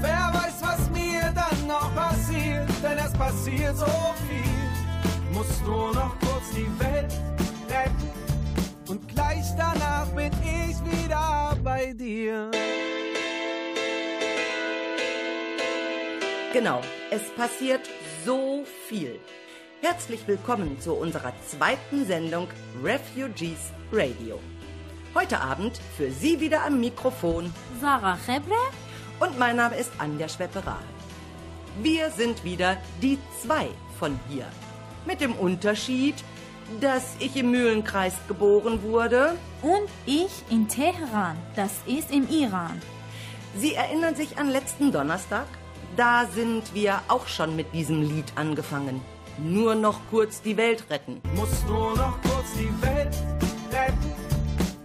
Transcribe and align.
Wer 0.00 0.32
weiß, 0.32 0.62
was 0.62 0.88
mir 0.90 1.30
dann 1.34 1.66
noch 1.66 1.94
passiert, 1.94 2.70
denn 2.82 2.96
es 2.96 3.12
passiert 3.12 3.76
so 3.76 3.84
viel. 4.26 4.42
Muss 5.34 5.60
nur 5.66 5.92
noch 5.92 6.18
kurz 6.20 6.52
die 6.52 6.70
Welt 6.80 7.12
retten. 7.68 8.10
Und 8.88 9.06
gleich 9.08 9.44
danach 9.58 10.06
bin 10.12 10.32
ich 10.42 10.82
wieder 10.90 11.54
bei 11.62 11.92
dir. 11.92 12.50
Genau, 16.54 16.80
es 17.10 17.30
passiert 17.36 17.86
so 18.24 18.64
viel. 18.88 19.20
Herzlich 19.82 20.26
willkommen 20.26 20.80
zu 20.80 20.94
unserer 20.94 21.34
zweiten 21.46 22.06
Sendung 22.06 22.48
Refugees 22.82 23.72
Radio. 23.92 24.40
Heute 25.14 25.38
Abend 25.38 25.78
für 25.96 26.10
Sie 26.10 26.40
wieder 26.40 26.64
am 26.64 26.80
Mikrofon 26.80 27.52
Sarah 27.78 28.18
Chebre? 28.24 28.54
und 29.20 29.38
mein 29.38 29.56
Name 29.56 29.76
ist 29.76 29.92
Anja 29.98 30.28
Schwepperal. 30.30 30.82
Wir 31.82 32.10
sind 32.10 32.42
wieder 32.42 32.78
die 33.02 33.18
zwei 33.42 33.68
von 33.98 34.18
hier. 34.30 34.46
Mit 35.04 35.20
dem 35.20 35.34
Unterschied, 35.34 36.14
dass 36.80 37.14
ich 37.18 37.36
im 37.36 37.50
Mühlenkreis 37.50 38.14
geboren 38.28 38.82
wurde. 38.82 39.36
Und 39.60 39.90
ich 40.06 40.30
in 40.50 40.68
Teheran, 40.68 41.36
das 41.54 41.72
ist 41.86 42.10
im 42.10 42.28
Iran. 42.30 42.80
Sie 43.56 43.74
erinnern 43.74 44.14
sich 44.14 44.38
an 44.38 44.48
letzten 44.48 44.90
Donnerstag? 44.90 45.46
Da 45.96 46.26
sind 46.26 46.74
wir 46.74 47.00
auch 47.08 47.26
schon 47.26 47.56
mit 47.56 47.72
diesem 47.74 48.02
Lied 48.02 48.32
angefangen. 48.36 49.02
Nur 49.38 49.74
noch 49.74 50.00
kurz 50.10 50.40
die 50.40 50.56
Welt 50.56 50.88
retten. 50.88 51.20
Muss 51.34 51.64
nur 51.66 51.94
noch 51.94 52.20
kurz 52.22 52.54
die 52.54 52.82
Welt 52.82 53.14
retten. 53.70 54.14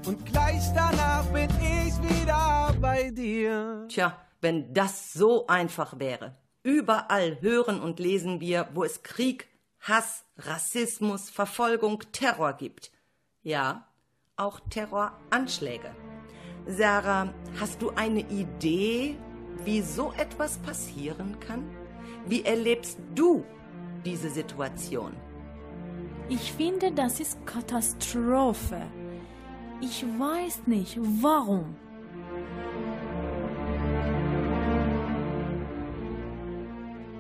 Und 0.05 0.25
gleich 0.25 0.61
danach 0.75 1.25
bin 1.27 1.49
ich 1.59 1.93
wieder 2.03 2.75
bei 2.81 3.11
dir. 3.11 3.85
Tja, 3.87 4.17
wenn 4.41 4.73
das 4.73 5.13
so 5.13 5.47
einfach 5.47 5.99
wäre. 5.99 6.35
Überall 6.63 7.39
hören 7.41 7.79
und 7.79 7.99
lesen 7.99 8.41
wir, 8.41 8.67
wo 8.73 8.83
es 8.83 9.03
Krieg, 9.03 9.47
Hass, 9.79 10.25
Rassismus, 10.37 11.29
Verfolgung, 11.29 12.03
Terror 12.11 12.53
gibt. 12.53 12.91
Ja, 13.41 13.87
auch 14.35 14.59
Terroranschläge. 14.69 15.95
Sarah, 16.67 17.33
hast 17.59 17.81
du 17.81 17.91
eine 17.91 18.19
Idee, 18.19 19.15
wie 19.63 19.81
so 19.81 20.13
etwas 20.17 20.57
passieren 20.59 21.39
kann? 21.39 21.69
Wie 22.27 22.43
erlebst 22.43 22.99
du 23.15 23.45
diese 24.09 24.29
Situation? 24.29 25.11
Ich 26.29 26.45
finde, 26.59 26.91
das 26.91 27.13
ist 27.19 27.45
Katastrophe. 27.45 28.81
Ich 29.81 29.97
weiß 30.25 30.55
nicht, 30.67 30.93
warum. 31.25 31.75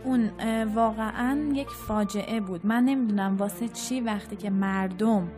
اون 0.03 0.31
واقعا 0.75 1.49
یک 1.53 1.69
فاجعه 1.69 2.39
بود 2.39 2.65
من 2.65 2.85
نمی‌دونم 2.85 3.37
واسه 3.37 3.67
چی 3.67 4.01
وقتی 4.01 4.35
که 4.35 4.49
مردم 4.49 5.31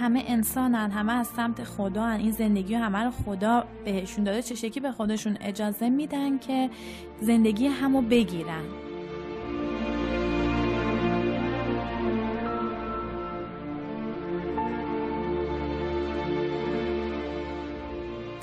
همه 0.00 0.24
انسانن 0.26 0.90
همه 0.90 1.12
از 1.12 1.26
سمت 1.26 1.64
خدا 1.64 2.04
هن. 2.04 2.20
این 2.20 2.30
زندگی 2.30 2.74
همه 2.74 2.98
رو 2.98 3.10
خدا 3.10 3.64
بهشون 3.84 4.24
داده 4.24 4.42
چه 4.42 4.54
شکلی 4.54 4.80
به 4.80 4.92
خودشون 4.92 5.38
اجازه 5.40 5.88
میدن 5.88 6.38
که 6.38 6.70
زندگی 7.20 7.66
همو 7.66 8.02
بگیرن 8.02 8.62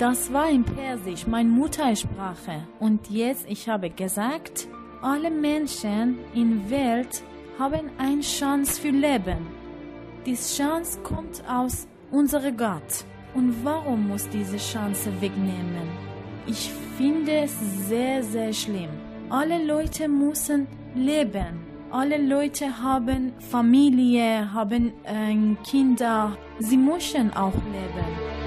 Das 0.00 0.32
war 0.32 0.48
in 0.48 0.64
Persisch, 0.64 1.26
meine 1.26 1.50
Muttersprache. 1.50 2.66
Und 2.78 3.10
jetzt, 3.10 3.44
ich 3.46 3.68
habe 3.68 3.90
gesagt, 3.90 4.66
alle 5.02 5.30
Menschen 5.30 6.20
in 6.34 6.70
Welt 6.70 7.22
haben 7.58 7.90
eine 7.98 8.22
Chance 8.22 8.80
für 8.80 8.88
Leben. 8.88 9.46
Die 10.24 10.36
Chance 10.36 10.98
kommt 11.02 11.42
aus 11.46 11.86
unserem 12.10 12.56
Gott. 12.56 13.04
Und 13.34 13.54
warum 13.62 14.08
muss 14.08 14.26
diese 14.30 14.56
Chance 14.56 15.10
wegnehmen? 15.20 15.86
Ich 16.46 16.70
finde 16.96 17.32
es 17.32 17.52
sehr, 17.86 18.22
sehr 18.22 18.54
schlimm. 18.54 18.88
Alle 19.28 19.62
Leute 19.62 20.08
müssen 20.08 20.66
leben. 20.94 21.60
Alle 21.90 22.16
Leute 22.16 22.82
haben 22.82 23.34
Familie, 23.50 24.50
haben 24.50 24.94
äh, 25.04 25.56
Kinder. 25.62 26.38
Sie 26.58 26.78
müssen 26.78 27.30
auch 27.34 27.52
leben. 27.52 28.39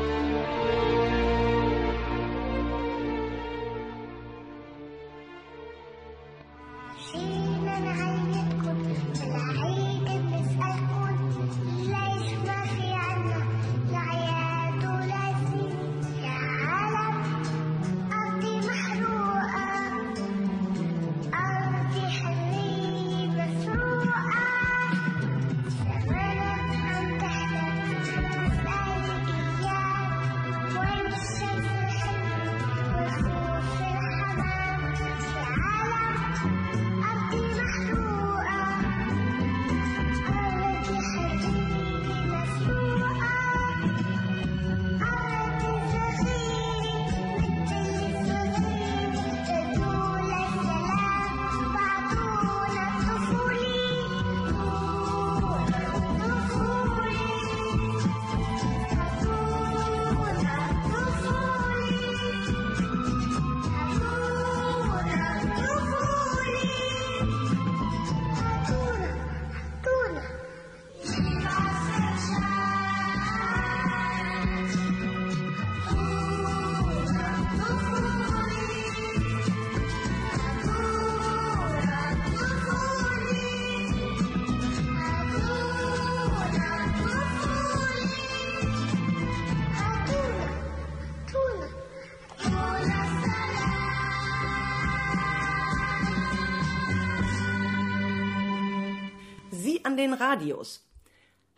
Den 100.04 100.14
Radios. 100.14 100.86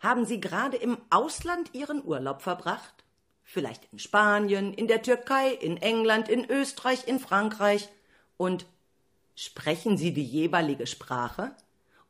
Haben 0.00 0.24
Sie 0.24 0.40
gerade 0.40 0.76
im 0.76 0.98
Ausland 1.10 1.74
Ihren 1.74 2.04
Urlaub 2.04 2.42
verbracht? 2.42 3.04
Vielleicht 3.42 3.88
in 3.92 3.98
Spanien, 3.98 4.72
in 4.72 4.88
der 4.88 5.02
Türkei, 5.02 5.52
in 5.52 5.76
England, 5.76 6.28
in 6.28 6.48
Österreich, 6.48 7.06
in 7.06 7.18
Frankreich. 7.18 7.88
Und 8.36 8.66
sprechen 9.34 9.96
Sie 9.96 10.12
die 10.12 10.24
jeweilige 10.24 10.86
Sprache? 10.86 11.54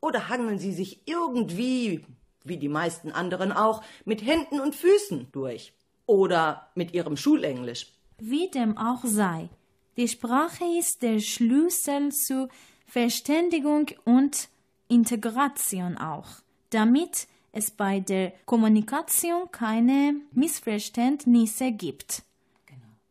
Oder 0.01 0.29
hangeln 0.29 0.59
Sie 0.59 0.73
sich 0.73 1.01
irgendwie, 1.07 2.05
wie 2.45 2.59
die 2.59 2.69
meisten 2.69 3.13
anderen 3.13 3.53
auch, 3.53 3.83
mit 4.05 4.25
Händen 4.25 4.61
und 4.61 4.75
Füßen 4.75 5.29
durch? 5.33 5.73
Oder 6.07 6.71
mit 6.75 6.93
Ihrem 6.95 7.17
Schulenglisch? 7.17 7.93
Wie 8.19 8.51
dem 8.51 8.79
auch 8.79 9.05
sei, 9.05 9.49
die 9.97 10.09
Sprache 10.09 10.65
ist 10.79 11.03
der 11.03 11.21
Schlüssel 11.21 12.13
zu 12.13 12.49
Verständigung 12.87 13.91
und 14.05 14.49
Integration 14.89 15.97
auch, 15.99 16.27
damit 16.71 17.29
es 17.53 17.71
bei 17.71 18.01
der 18.01 18.33
Kommunikation 18.45 19.51
keine 19.51 20.17
Missverständnisse 20.33 21.73
gibt. 21.73 22.23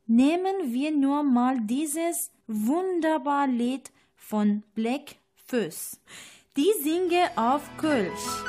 Nehmen 0.07 0.71
wir 0.71 0.91
nur 0.91 1.23
mal 1.23 1.59
dieses 1.61 2.31
wunderbare 2.47 3.49
Lied 3.49 3.91
von 4.15 4.63
Black 4.75 5.15
Fuss. 5.47 5.99
Die 6.55 6.71
singe 6.83 7.29
auf 7.35 7.63
Kölsch. 7.77 8.43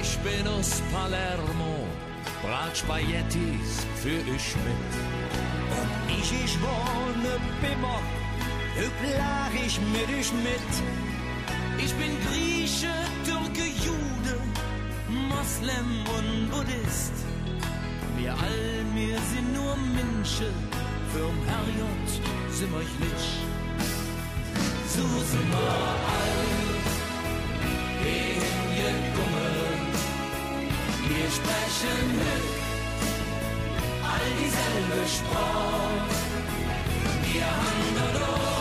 Ich 0.00 0.18
bin 0.18 0.46
aus 0.46 0.80
Palermo, 0.92 1.86
Bratspaghettis 2.42 3.86
für 3.96 4.08
ich 4.08 4.56
mit. 4.56 4.92
Und 5.78 6.18
ich, 6.18 6.44
ich 6.44 6.58
wohne 6.60 7.40
Bimmer, 7.60 8.00
hüplar 8.76 9.50
ich 9.54 9.80
mit 9.80 10.08
ich 10.20 10.32
mit. 10.32 10.72
Ich 11.78 11.92
bin 11.94 12.12
Grieche, 12.26 12.92
Türke, 13.24 13.66
Jude, 13.84 14.34
Moslem 15.08 15.90
und 16.16 16.50
Buddhist. 16.50 17.12
Wir 18.16 18.32
all, 18.32 18.84
wir 18.94 19.18
sind 19.30 19.52
nur 19.52 19.76
Menschen, 19.76 20.54
fürm 21.12 21.38
Herrgott 21.48 22.10
sind 22.50 22.70
wir 22.72 22.80
nicht. 22.80 23.32
So 24.94 25.02
sind 25.30 25.50
wir 25.50 25.74
alt, 26.18 26.86
hingegummelt. 28.04 29.12
Wir 31.08 31.28
sprechen 31.38 32.00
mit 32.22 32.44
all 34.10 34.26
dieselbe 34.38 35.00
Sprache. 35.08 36.22
Wir 37.32 37.46
haben 37.46 37.86
dadurch 37.96 38.51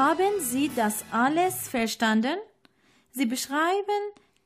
Haben 0.00 0.40
Sie 0.40 0.70
das 0.74 1.04
alles 1.12 1.68
verstanden? 1.68 2.38
Sie 3.10 3.26
beschreiben, 3.26 4.02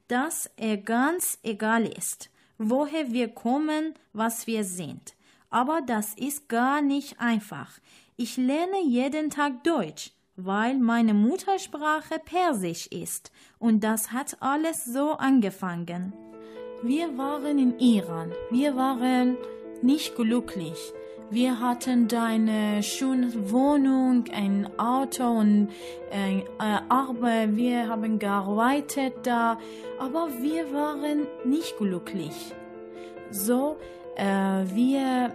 dass 0.09 0.51
er 0.56 0.79
ganz 0.79 1.39
egal 1.45 1.87
ist, 1.87 2.29
woher 2.59 3.12
wir 3.12 3.29
kommen, 3.29 3.95
was 4.12 4.49
wir 4.49 4.65
sind. 4.65 5.15
Aber 5.51 5.81
das 5.81 6.15
ist 6.15 6.49
gar 6.49 6.83
nicht 6.83 7.21
einfach. 7.21 7.71
Ich 8.17 8.37
lerne 8.37 8.83
jeden 8.85 9.31
Tag 9.31 9.62
Deutsch, 9.62 10.11
weil 10.35 10.77
meine 10.77 11.15
Muttersprache 11.15 12.19
Persisch 12.19 12.89
ist. 12.89 13.31
Und 13.61 13.85
das 13.85 14.11
hat 14.11 14.37
alles 14.41 14.85
so 14.85 15.12
angefangen. 15.12 16.12
Wir 16.83 17.17
waren 17.17 17.61
in 17.61 17.79
Iran. 17.79 18.33
Wir 18.51 18.75
waren 18.75 19.37
nicht 19.83 20.17
glücklich. 20.17 20.93
Wir 21.31 21.59
hatten 21.59 22.06
da 22.06 22.25
eine 22.25 22.82
schöne 22.82 23.50
Wohnung, 23.50 24.25
ein 24.32 24.69
Auto 24.79 25.25
und 25.25 25.69
äh, 26.12 26.38
äh, 26.38 26.44
Arbeit. 26.88 27.56
Wir 27.56 27.88
haben 27.88 28.19
gearbeitet 28.19 29.15
da, 29.23 29.59
aber 29.99 30.29
wir 30.41 30.73
waren 30.73 31.26
nicht 31.44 31.76
glücklich. 31.79 32.55
So, 33.31 33.76
äh, 34.17 34.25
wir, 34.25 35.35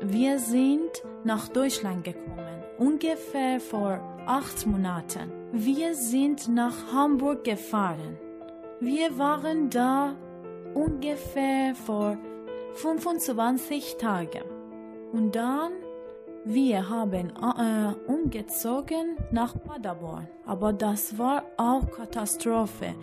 wir 0.00 0.38
sind 0.38 0.90
nach 1.24 1.48
Deutschland 1.48 2.04
gekommen, 2.04 2.62
ungefähr 2.78 3.60
vor 3.60 4.00
acht 4.26 4.64
Monaten. 4.66 5.32
Wir 5.52 5.94
sind 5.94 6.48
nach 6.48 6.92
Hamburg 6.92 7.44
gefahren. 7.44 8.16
Wir 8.78 9.18
waren 9.18 9.68
da 9.68 10.14
ungefähr 10.72 11.74
vor 11.74 12.16
25 12.74 13.96
Tagen. 13.96 14.59
Und 15.12 15.34
dann, 15.34 15.72
wir 16.44 16.88
haben 16.88 17.30
äh, 17.30 18.10
umgezogen 18.10 19.16
nach 19.30 19.54
Paderborn. 19.62 20.28
Aber 20.46 20.72
das 20.72 21.18
war 21.18 21.44
auch 21.56 21.90
Katastrophe. 21.90 22.94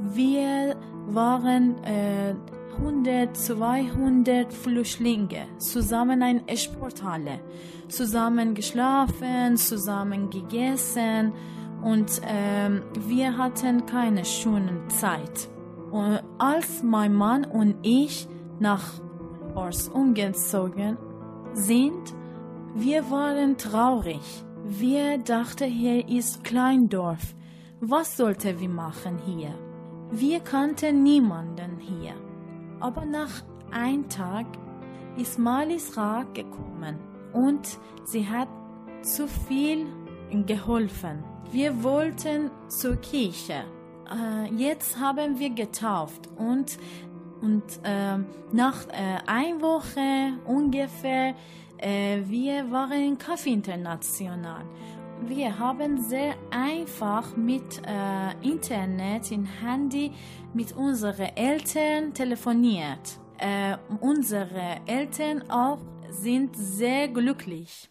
Wir 0.00 0.76
waren 1.06 1.82
äh, 1.84 2.34
100, 2.78 3.36
200 3.36 4.52
Flüchtlinge, 4.52 5.46
zusammen 5.58 6.22
eine 6.22 6.56
Sporthalle, 6.56 7.40
zusammen 7.88 8.54
geschlafen, 8.54 9.56
zusammen 9.56 10.28
gegessen 10.30 11.32
und 11.82 12.20
ähm, 12.26 12.82
wir 13.08 13.36
hatten 13.38 13.86
keine 13.86 14.24
schöne 14.24 14.86
Zeit. 14.88 15.48
Und 15.90 16.20
als 16.38 16.82
mein 16.82 17.14
Mann 17.14 17.44
und 17.44 17.76
ich 17.82 18.28
nach 18.58 18.84
Horst 19.54 19.90
umgezogen 19.92 20.98
sind, 21.56 22.14
wir 22.74 23.10
waren 23.10 23.56
traurig. 23.56 24.20
Wir 24.64 25.16
dachten, 25.18 25.70
hier 25.70 26.06
ist 26.06 26.44
Kleindorf. 26.44 27.34
Was 27.80 28.16
sollten 28.16 28.60
wir 28.60 28.68
machen 28.68 29.18
hier? 29.24 29.54
Wir 30.10 30.40
kannten 30.40 31.02
niemanden 31.02 31.78
hier. 31.78 32.14
Aber 32.80 33.06
nach 33.06 33.42
einem 33.70 34.06
Tag 34.08 34.46
ist 35.16 35.38
Malis 35.38 35.96
Rat 35.96 36.34
gekommen 36.34 36.98
und 37.32 37.78
sie 38.04 38.28
hat 38.28 38.48
zu 39.00 39.26
viel 39.26 39.86
geholfen. 40.46 41.24
Wir 41.50 41.82
wollten 41.82 42.50
zur 42.68 42.96
Kirche. 42.96 43.64
Äh, 44.10 44.54
jetzt 44.54 44.98
haben 45.00 45.38
wir 45.38 45.50
getauft 45.50 46.28
und, 46.36 46.78
und 47.40 47.62
äh, 47.82 48.18
nach 48.52 48.86
äh, 48.88 49.18
einer 49.26 49.60
Woche 49.60 50.38
ungefähr 50.46 51.34
äh, 51.78 52.22
wir 52.26 52.70
waren 52.70 53.04
in 53.04 53.18
Kaffee 53.18 53.52
International. 53.52 54.64
Wir 55.26 55.58
haben 55.58 55.98
sehr 55.98 56.34
einfach 56.50 57.36
mit 57.36 57.82
äh, 57.86 58.46
Internet, 58.46 59.30
im 59.30 59.44
Handy 59.44 60.12
mit 60.52 60.72
unseren 60.72 61.36
Eltern 61.36 62.12
telefoniert. 62.12 63.18
Äh, 63.38 63.76
unsere 64.00 64.80
Eltern 64.86 65.48
auch 65.50 65.78
sind 66.10 66.56
sehr 66.56 67.08
glücklich. 67.08 67.90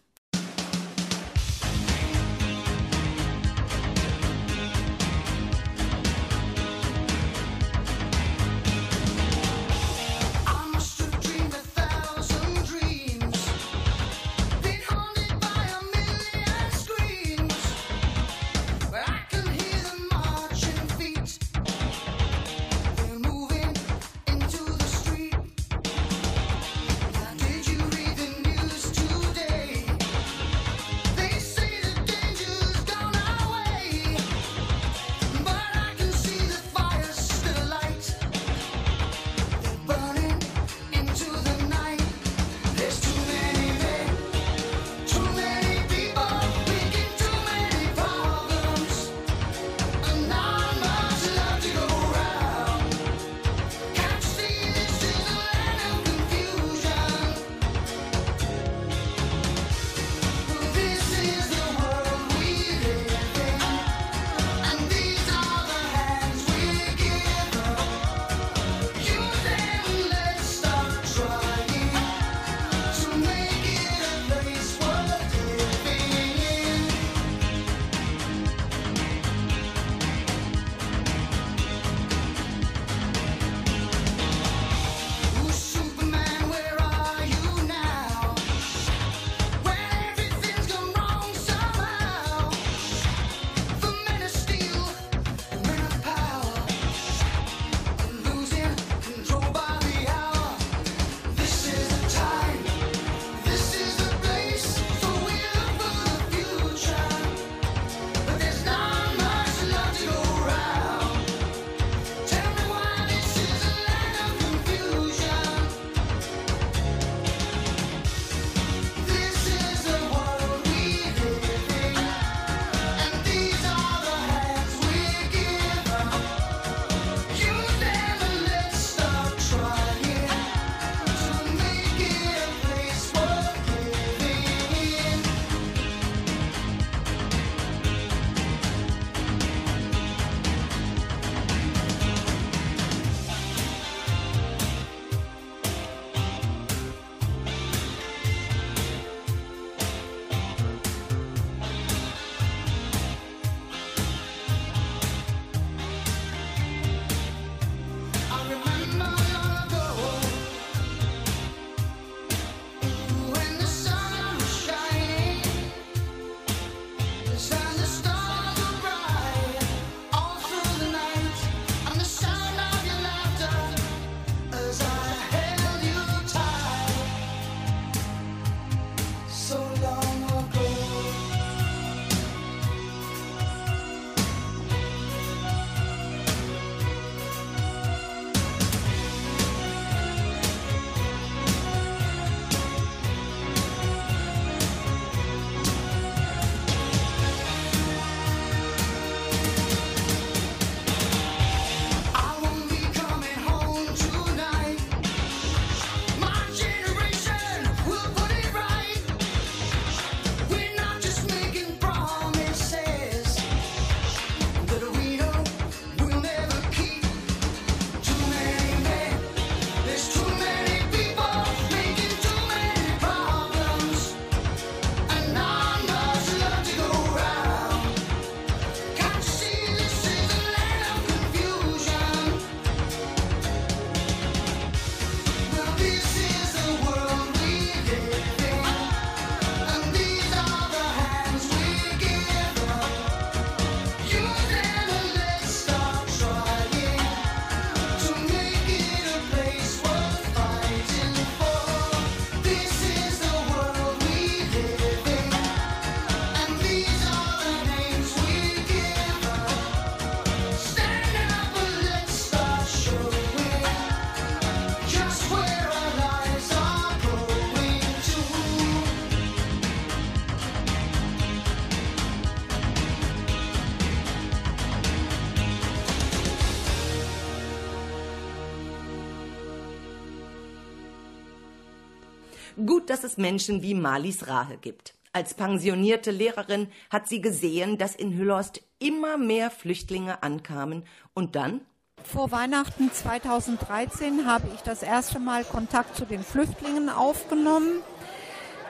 Es 283.06 283.16
Menschen 283.16 283.62
wie 283.62 283.74
Marlies 283.74 284.28
Rahe 284.28 284.58
gibt. 284.60 284.94
Als 285.12 285.32
pensionierte 285.32 286.10
Lehrerin 286.10 286.68
hat 286.90 287.08
sie 287.08 287.22
gesehen, 287.22 287.78
dass 287.78 287.94
in 287.94 288.12
Hüllhorst 288.12 288.62
immer 288.78 289.16
mehr 289.16 289.50
Flüchtlinge 289.50 290.22
ankamen 290.22 290.84
und 291.14 291.36
dann 291.36 291.62
Vor 292.04 292.30
Weihnachten 292.30 292.92
2013 292.92 294.26
habe 294.26 294.48
ich 294.54 294.60
das 294.60 294.82
erste 294.82 295.18
Mal 295.18 295.44
Kontakt 295.44 295.96
zu 295.96 296.04
den 296.04 296.22
Flüchtlingen 296.22 296.90
aufgenommen 296.90 297.80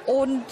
und 0.06 0.44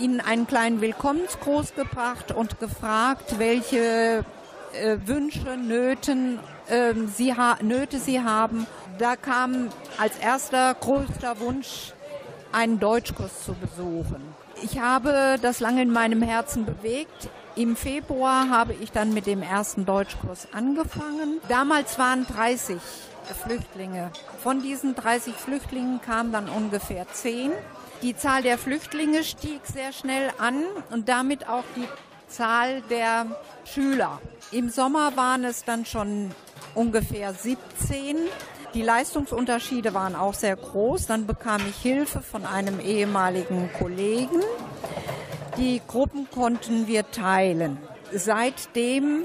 ihnen 0.00 0.20
einen 0.20 0.46
kleinen 0.46 0.80
Willkommensgruß 0.80 1.74
gebracht 1.74 2.30
und 2.30 2.60
gefragt, 2.60 3.38
welche 3.38 4.24
äh, 4.72 4.98
Wünsche, 5.04 5.56
Nöten, 5.56 6.38
ähm, 6.68 7.08
sie 7.08 7.34
Nöte 7.62 7.98
sie 7.98 8.20
haben. 8.20 8.66
Da 8.98 9.16
kam 9.16 9.70
als 9.98 10.16
erster 10.18 10.74
größter 10.74 11.40
Wunsch, 11.40 11.94
einen 12.52 12.80
Deutschkurs 12.80 13.44
zu 13.44 13.54
besuchen. 13.54 14.22
Ich 14.62 14.78
habe 14.78 15.36
das 15.40 15.60
lange 15.60 15.82
in 15.82 15.90
meinem 15.90 16.22
Herzen 16.22 16.64
bewegt. 16.64 17.28
Im 17.56 17.76
Februar 17.76 18.50
habe 18.50 18.74
ich 18.74 18.92
dann 18.92 19.12
mit 19.14 19.26
dem 19.26 19.42
ersten 19.42 19.86
Deutschkurs 19.86 20.48
angefangen. 20.52 21.40
Damals 21.48 21.98
waren 21.98 22.26
30 22.26 22.78
Flüchtlinge. 23.44 24.10
Von 24.42 24.62
diesen 24.62 24.94
30 24.94 25.34
Flüchtlingen 25.34 26.00
kamen 26.00 26.32
dann 26.32 26.48
ungefähr 26.48 27.06
10. 27.08 27.52
Die 28.02 28.16
Zahl 28.16 28.42
der 28.42 28.58
Flüchtlinge 28.58 29.24
stieg 29.24 29.60
sehr 29.66 29.92
schnell 29.92 30.30
an 30.38 30.62
und 30.90 31.08
damit 31.08 31.48
auch 31.48 31.64
die 31.76 31.86
Zahl 32.28 32.82
der 32.82 33.26
Schüler. 33.64 34.20
Im 34.52 34.70
Sommer 34.70 35.16
waren 35.16 35.44
es 35.44 35.64
dann 35.64 35.84
schon 35.84 36.30
ungefähr 36.74 37.34
17. 37.34 38.16
Die 38.74 38.82
Leistungsunterschiede 38.82 39.94
waren 39.94 40.14
auch 40.14 40.34
sehr 40.34 40.54
groß. 40.54 41.06
Dann 41.06 41.26
bekam 41.26 41.60
ich 41.68 41.76
Hilfe 41.76 42.20
von 42.20 42.46
einem 42.46 42.78
ehemaligen 42.78 43.68
Kollegen. 43.78 44.40
Die 45.56 45.82
Gruppen 45.86 46.28
konnten 46.30 46.86
wir 46.86 47.10
teilen. 47.10 47.78
Seitdem 48.12 49.22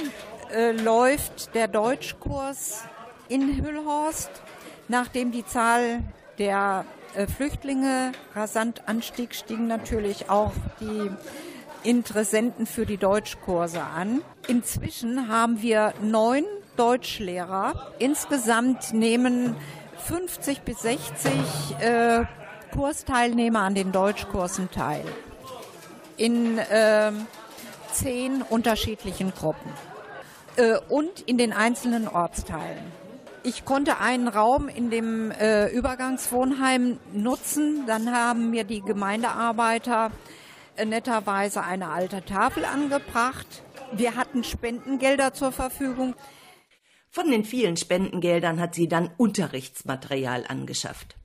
äh, 0.51 0.71
läuft 0.71 1.53
der 1.53 1.67
Deutschkurs 1.67 2.83
in 3.29 3.63
Hüllhorst, 3.63 4.29
nachdem 4.87 5.31
die 5.31 5.45
Zahl 5.45 6.01
der 6.39 6.85
äh, 7.13 7.27
Flüchtlinge 7.27 8.11
rasant 8.33 8.87
anstieg, 8.87 9.35
stiegen 9.35 9.67
natürlich 9.67 10.29
auch 10.29 10.53
die 10.79 11.11
Interessenten 11.87 12.65
für 12.65 12.87
die 12.87 12.97
Deutschkurse 12.97 13.83
an. 13.83 14.21
Inzwischen 14.47 15.27
haben 15.27 15.61
wir 15.61 15.93
neun 16.01 16.43
Deutschlehrer. 16.75 17.91
Insgesamt 17.99 18.93
nehmen 18.93 19.55
50 20.05 20.61
bis 20.61 20.81
60 20.81 21.31
äh, 21.79 22.23
Kursteilnehmer 22.73 23.61
an 23.61 23.75
den 23.75 23.91
Deutschkursen 23.91 24.69
teil. 24.71 25.05
In 26.17 26.57
äh, 26.57 27.11
zehn 27.91 28.41
unterschiedlichen 28.41 29.33
Gruppen 29.33 29.71
äh, 30.57 30.77
und 30.89 31.21
in 31.21 31.37
den 31.37 31.53
einzelnen 31.53 32.07
Ortsteilen. 32.07 32.83
Ich 33.43 33.63
konnte 33.63 33.99
einen 33.99 34.27
Raum 34.27 34.69
in 34.69 34.89
dem 34.89 35.31
äh, 35.31 35.67
Übergangswohnheim 35.67 36.99
nutzen. 37.13 37.85
Dann 37.85 38.11
haben 38.11 38.49
mir 38.49 38.63
die 38.63 38.81
Gemeindearbeiter 38.81 40.11
äh, 40.75 40.85
netterweise 40.85 41.63
eine 41.63 41.89
alte 41.89 42.25
Tafel 42.25 42.65
angebracht. 42.65 43.45
Wir 43.91 44.15
hatten 44.15 44.43
Spendengelder 44.43 45.33
zur 45.33 45.51
Verfügung. 45.51 46.15
Von 47.15 47.31
den 47.31 47.45
vielen 47.45 47.77
Spendengeldern 47.77 48.59
hat 48.59 48.75
sie 48.75 48.89
dann 48.89 49.09
Unterrichtsmaterial 49.15 50.43
angeschafft. 50.49 51.15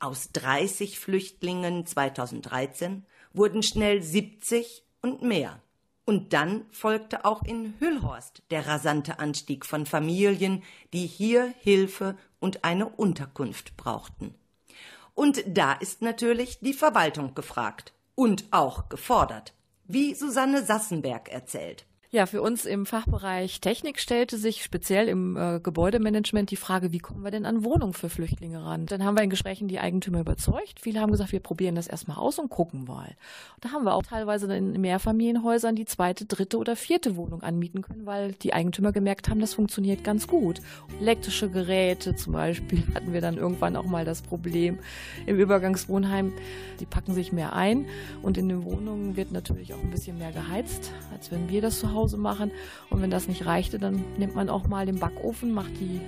Aus 0.00 0.32
30 0.32 0.98
Flüchtlingen 0.98 1.86
2013 1.86 3.06
wurden 3.32 3.62
schnell 3.62 4.02
70 4.02 4.82
und 5.02 5.22
mehr. 5.22 5.62
Und 6.04 6.32
dann 6.32 6.66
folgte 6.72 7.24
auch 7.24 7.44
in 7.44 7.74
Hüllhorst 7.78 8.42
der 8.50 8.66
rasante 8.66 9.20
Anstieg 9.20 9.64
von 9.64 9.86
Familien, 9.86 10.64
die 10.92 11.06
hier 11.06 11.54
Hilfe 11.60 12.16
und 12.40 12.64
eine 12.64 12.88
Unterkunft 12.88 13.76
brauchten. 13.76 14.34
Und 15.14 15.44
da 15.46 15.74
ist 15.74 16.02
natürlich 16.02 16.58
die 16.58 16.74
Verwaltung 16.74 17.36
gefragt 17.36 17.92
und 18.16 18.46
auch 18.50 18.88
gefordert, 18.88 19.54
wie 19.84 20.12
Susanne 20.12 20.64
Sassenberg 20.64 21.28
erzählt. 21.28 21.86
Ja, 22.12 22.26
für 22.26 22.42
uns 22.42 22.64
im 22.64 22.86
Fachbereich 22.86 23.60
Technik 23.60 24.00
stellte 24.00 24.36
sich 24.36 24.64
speziell 24.64 25.06
im 25.06 25.36
äh, 25.36 25.60
Gebäudemanagement 25.60 26.50
die 26.50 26.56
Frage, 26.56 26.90
wie 26.90 26.98
kommen 26.98 27.22
wir 27.22 27.30
denn 27.30 27.46
an 27.46 27.62
Wohnungen 27.64 27.92
für 27.92 28.08
Flüchtlinge 28.08 28.64
ran? 28.64 28.86
Dann 28.86 29.04
haben 29.04 29.16
wir 29.16 29.22
in 29.22 29.30
Gesprächen 29.30 29.68
die 29.68 29.78
Eigentümer 29.78 30.18
überzeugt. 30.18 30.80
Viele 30.80 30.98
haben 30.98 31.12
gesagt, 31.12 31.30
wir 31.30 31.38
probieren 31.38 31.76
das 31.76 31.86
erstmal 31.86 32.16
aus 32.16 32.40
und 32.40 32.50
gucken 32.50 32.82
mal. 32.84 33.14
Da 33.60 33.70
haben 33.70 33.84
wir 33.84 33.94
auch 33.94 34.02
teilweise 34.02 34.52
in 34.52 34.72
Mehrfamilienhäusern 34.80 35.76
die 35.76 35.84
zweite, 35.84 36.24
dritte 36.24 36.58
oder 36.58 36.74
vierte 36.74 37.14
Wohnung 37.14 37.44
anmieten 37.44 37.80
können, 37.80 38.06
weil 38.06 38.32
die 38.32 38.54
Eigentümer 38.54 38.90
gemerkt 38.90 39.28
haben, 39.28 39.38
das 39.38 39.54
funktioniert 39.54 40.02
ganz 40.02 40.26
gut. 40.26 40.60
Elektrische 41.00 41.48
Geräte 41.48 42.16
zum 42.16 42.32
Beispiel 42.32 42.82
hatten 42.96 43.12
wir 43.12 43.20
dann 43.20 43.36
irgendwann 43.36 43.76
auch 43.76 43.86
mal 43.86 44.04
das 44.04 44.20
Problem 44.20 44.80
im 45.26 45.38
Übergangswohnheim. 45.38 46.32
Die 46.80 46.86
packen 46.86 47.14
sich 47.14 47.30
mehr 47.30 47.52
ein 47.52 47.86
und 48.20 48.36
in 48.36 48.48
den 48.48 48.64
Wohnungen 48.64 49.14
wird 49.14 49.30
natürlich 49.30 49.74
auch 49.74 49.80
ein 49.80 49.92
bisschen 49.92 50.18
mehr 50.18 50.32
geheizt, 50.32 50.90
als 51.12 51.30
wenn 51.30 51.48
wir 51.48 51.60
das 51.60 51.78
zu 51.78 51.92
Hause 51.92 51.99
machen. 52.16 52.50
Und 52.90 53.02
wenn 53.02 53.10
das 53.10 53.28
nicht 53.28 53.46
reichte, 53.46 53.78
dann 53.78 54.04
nimmt 54.18 54.34
man 54.34 54.48
auch 54.48 54.66
mal 54.66 54.86
den 54.86 54.98
Backofen, 54.98 55.52
macht 55.52 55.78
die 55.80 56.00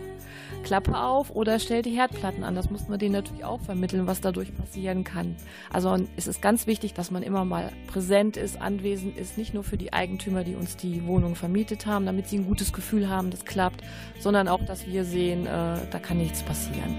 Klappe 0.63 0.97
auf 0.97 1.31
oder 1.31 1.59
stellt 1.59 1.87
die 1.87 1.91
Herdplatten 1.91 2.45
an. 2.45 2.55
Das 2.55 2.71
muss 2.71 2.89
man 2.89 2.99
denen 2.99 3.15
natürlich 3.15 3.45
auch 3.45 3.61
vermitteln, 3.61 4.07
was 4.07 4.21
dadurch 4.21 4.55
passieren 4.57 5.05
kann. 5.05 5.37
Also 5.73 5.97
es 6.17 6.27
ist 6.27 6.41
ganz 6.41 6.67
wichtig, 6.67 6.95
dass 6.95 7.11
man 7.11 7.23
immer 7.23 7.45
mal 7.45 7.73
präsent 7.87 8.37
ist, 8.37 8.61
anwesend 8.61 9.17
ist, 9.17 9.39
nicht 9.39 9.55
nur 9.55 9.65
für 9.65 9.77
die 9.77 9.93
Eigentümer, 9.93 10.45
die 10.45 10.55
uns 10.55 10.77
die 10.77 11.07
Wohnung 11.07 11.35
vermietet 11.35 11.87
haben, 11.87 12.07
damit 12.07 12.29
sie 12.29 12.39
ein 12.39 12.47
gutes 12.47 12.73
Gefühl 12.73 13.09
haben, 13.09 13.31
das 13.31 13.45
klappt, 13.45 13.83
sondern 14.19 14.49
auch, 14.49 14.65
dass 14.65 14.87
wir 14.87 15.05
sehen, 15.05 15.47
äh, 15.47 15.79
da 15.91 15.99
kann 16.01 16.19
nichts 16.19 16.43
passieren. 16.43 16.95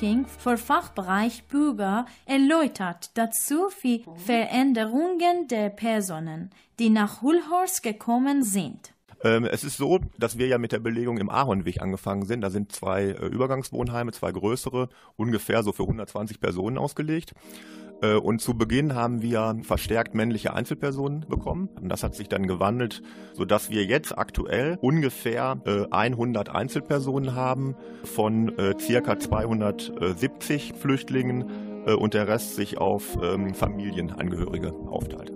Lüking 0.00 0.24
für 0.26 0.56
Fachbereich 0.56 1.44
Bürger 1.44 2.06
erläutert 2.24 3.10
dazu 3.18 3.68
die 3.82 4.04
Veränderungen 4.24 5.46
der 5.48 5.68
Personen, 5.68 6.50
die 6.78 6.88
nach 6.88 7.20
Hulhorst 7.20 7.82
gekommen 7.82 8.42
sind. 8.42 8.94
Ähm, 9.22 9.44
es 9.44 9.62
ist 9.62 9.76
so, 9.76 10.00
dass 10.18 10.38
wir 10.38 10.46
ja 10.46 10.56
mit 10.56 10.72
der 10.72 10.78
Belegung 10.78 11.18
im 11.18 11.28
Ahornweg 11.28 11.82
angefangen 11.82 12.24
sind. 12.24 12.40
Da 12.40 12.48
sind 12.48 12.72
zwei 12.72 13.08
äh, 13.08 13.26
Übergangswohnheime, 13.26 14.12
zwei 14.12 14.32
größere, 14.32 14.88
ungefähr 15.16 15.62
so 15.62 15.72
für 15.72 15.82
120 15.82 16.40
Personen 16.40 16.78
ausgelegt. 16.78 17.34
Äh, 18.02 18.14
Und 18.14 18.40
zu 18.40 18.54
Beginn 18.54 18.94
haben 18.94 19.22
wir 19.22 19.56
verstärkt 19.62 20.14
männliche 20.14 20.54
Einzelpersonen 20.54 21.26
bekommen. 21.28 21.68
Und 21.80 21.88
das 21.88 22.02
hat 22.02 22.14
sich 22.14 22.28
dann 22.28 22.46
gewandelt, 22.46 23.02
sodass 23.34 23.70
wir 23.70 23.84
jetzt 23.84 24.16
aktuell 24.16 24.78
ungefähr 24.80 25.60
äh, 25.64 25.84
100 25.90 26.48
Einzelpersonen 26.48 27.34
haben 27.34 27.76
von 28.04 28.56
äh, 28.58 28.74
circa 28.78 29.18
270 29.18 30.74
Flüchtlingen 30.74 31.84
äh, 31.86 31.92
und 31.92 32.14
der 32.14 32.28
Rest 32.28 32.56
sich 32.56 32.78
auf 32.78 33.18
ähm, 33.22 33.54
Familienangehörige 33.54 34.72
aufteilt. 34.72 35.32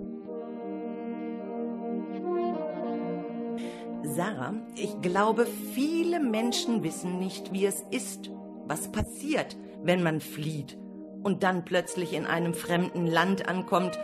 Sarah, 4.03 4.53
ich 4.75 5.01
glaube, 5.01 5.45
viele 5.73 6.19
Menschen 6.19 6.83
wissen 6.83 7.19
nicht, 7.19 7.51
wie 7.51 7.65
es 7.65 7.83
ist, 7.91 8.31
was 8.65 8.91
passiert, 8.91 9.57
wenn 9.83 10.03
man 10.03 10.21
flieht 10.21 10.77
und 11.25 11.41
dann 11.41 11.65
plötzlich 11.65 12.13
in 12.13 12.27
einem 12.27 12.53
fremden 12.53 13.07
Land 13.07 13.49
ankommt, 13.49 13.97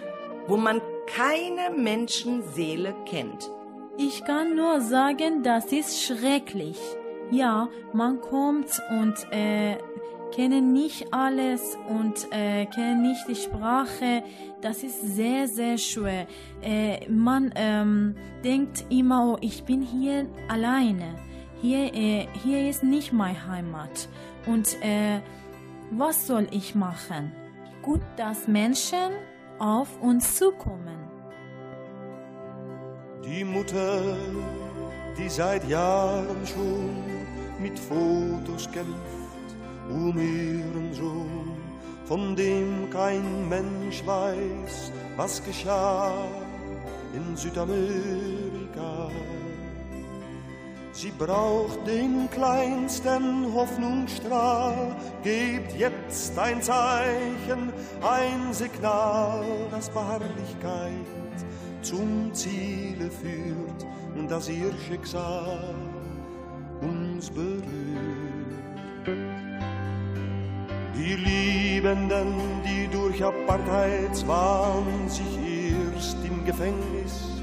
wo 0.48 0.58
man 0.58 0.82
keine 1.06 1.70
Menschenseele 1.78 2.96
kennt. 3.06 3.52
Ich 3.98 4.26
kann 4.26 4.56
nur 4.56 4.82
sagen, 4.82 5.44
das 5.44 5.72
ist 5.72 6.04
schrecklich. 6.04 6.80
Ja, 7.30 7.70
man 7.94 8.20
kommt 8.22 8.82
und 8.90 9.14
äh, 9.32 9.78
kennen 10.34 10.74
nicht 10.74 11.14
alles 11.14 11.78
und 11.88 12.28
äh, 12.32 12.66
kennen 12.66 13.04
nicht 13.04 13.28
die 13.28 13.36
Sprache. 13.36 14.24
Das 14.62 14.82
ist 14.82 15.16
sehr, 15.16 15.48
sehr 15.48 15.78
schwer. 15.78 16.26
Äh, 16.64 17.08
man 17.08 17.52
ähm, 17.56 18.16
denkt 18.44 18.86
immer, 18.90 19.34
oh, 19.34 19.38
ich 19.42 19.64
bin 19.64 19.84
hier 19.84 20.26
alleine. 20.50 21.16
Hier, 21.62 21.94
äh, 21.94 22.28
hier 22.44 22.68
ist 22.68 22.84
nicht 22.84 23.14
meine 23.14 23.48
Heimat. 23.48 24.10
Und 24.48 24.76
äh, 24.82 25.20
was 25.92 26.28
soll 26.28 26.48
ich 26.52 26.76
machen? 26.76 27.32
Gut, 27.82 28.02
dass 28.16 28.48
Menschen 28.48 29.12
auf 29.60 30.02
uns 30.02 30.36
zukommen. 30.36 30.98
Die 33.24 33.44
Mutter, 33.44 34.16
die 35.18 35.30
seit 35.30 35.68
Jahren 35.68 36.46
schon 36.46 36.90
mit 37.60 37.78
Fotos 37.78 38.70
kämpft 38.72 39.22
um 39.90 40.18
ihren 40.18 40.94
Sohn, 40.94 41.56
von 42.06 42.36
dem 42.36 42.90
kein 42.90 43.50
Mensch 43.50 44.06
weiß, 44.06 44.92
was 45.18 45.44
geschah 45.44 46.14
in 47.14 47.36
Südamerika. 47.36 49.10
Sie 50.94 51.12
braucht 51.12 51.88
den 51.88 52.30
kleinsten 52.32 53.54
Hoffnungsstrahl, 53.54 54.96
gebt 55.24 55.74
jetzt 55.78 56.38
ein 56.38 56.62
Zeichen, 56.62 57.72
ein 58.02 58.54
Signal, 58.54 59.46
das 59.72 59.90
Beharrlichkeit 59.90 60.92
zum 61.82 62.34
Ziele 62.34 63.10
führt 63.10 63.88
und 64.16 64.30
dass 64.30 64.50
ihr 64.50 64.72
Schicksal 64.88 65.74
uns 66.82 67.30
berührt. 67.30 67.62
Die 70.96 71.16
Liebenden, 71.16 72.36
die 72.66 72.88
durch 72.92 73.24
Apartheidswahn 73.24 75.08
sich 75.08 75.40
erst 75.96 76.18
im 76.26 76.46
Gefängnis 76.46 77.42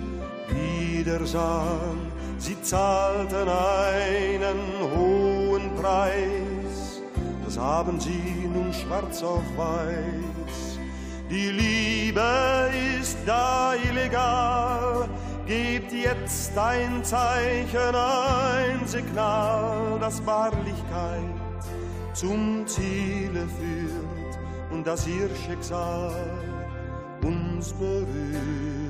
wieder 0.48 1.26
sahen, 1.26 2.07
sie 2.38 2.60
zahlten 2.62 3.48
einen 3.48 4.58
hohen 4.96 5.74
Preis. 5.76 7.02
Das 7.44 7.58
haben 7.58 8.00
sie 8.00 8.48
nun 8.52 8.72
schwarz 8.72 9.22
auf 9.22 9.42
weiß. 9.56 10.78
Die 11.30 11.50
Liebe 11.50 12.70
ist 13.00 13.18
da 13.26 13.74
illegal. 13.74 15.08
Gebt 15.46 15.92
jetzt 15.92 16.56
ein 16.58 17.02
Zeichen, 17.02 17.94
ein 17.94 18.86
Signal, 18.86 19.98
das 19.98 20.24
Wahrlichkeit 20.26 21.38
zum 22.12 22.66
Ziele 22.66 23.46
führt 23.58 24.38
und 24.70 24.86
dass 24.86 25.06
ihr 25.06 25.28
Schicksal 25.46 26.12
uns 27.22 27.72
berührt. 27.72 28.87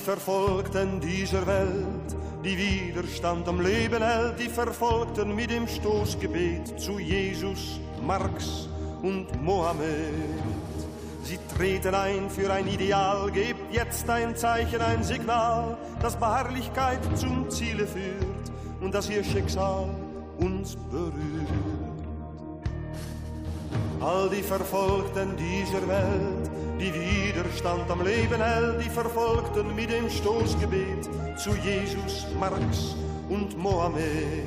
Verfolgten 0.00 0.98
dieser 0.98 1.46
Welt, 1.46 2.16
die 2.42 2.56
Widerstand 2.56 3.46
am 3.46 3.60
Leben 3.60 4.02
hält, 4.02 4.40
die 4.40 4.48
Verfolgten 4.48 5.34
mit 5.34 5.50
dem 5.50 5.68
Stoßgebet 5.68 6.80
zu 6.80 6.98
Jesus, 6.98 7.78
Marx 8.02 8.68
und 9.02 9.26
Mohammed. 9.42 10.14
Sie 11.22 11.38
treten 11.54 11.94
ein 11.94 12.30
für 12.30 12.50
ein 12.50 12.66
Ideal, 12.66 13.30
gebt 13.30 13.72
jetzt 13.72 14.08
ein 14.08 14.34
Zeichen, 14.34 14.80
ein 14.80 15.04
Signal, 15.04 15.76
das 16.00 16.16
Beharrlichkeit 16.16 17.00
zum 17.16 17.50
Ziele 17.50 17.86
führt 17.86 18.50
und 18.80 18.94
dass 18.94 19.10
ihr 19.10 19.22
Schicksal 19.22 19.88
uns 20.38 20.76
berührt. 20.90 21.12
All 24.00 24.30
die 24.30 24.42
Verfolgten 24.42 25.36
dieser 25.36 25.86
Welt, 25.86 26.49
die 26.80 26.94
Widerstand 26.94 27.90
am 27.90 28.02
Leben 28.02 28.40
hält, 28.40 28.82
die 28.82 28.88
Verfolgten 28.88 29.74
mit 29.74 29.90
dem 29.90 30.08
Stoßgebet 30.08 31.04
zu 31.36 31.50
Jesus, 31.56 32.26
Marx 32.38 32.96
und 33.28 33.56
Mohammed. 33.58 34.46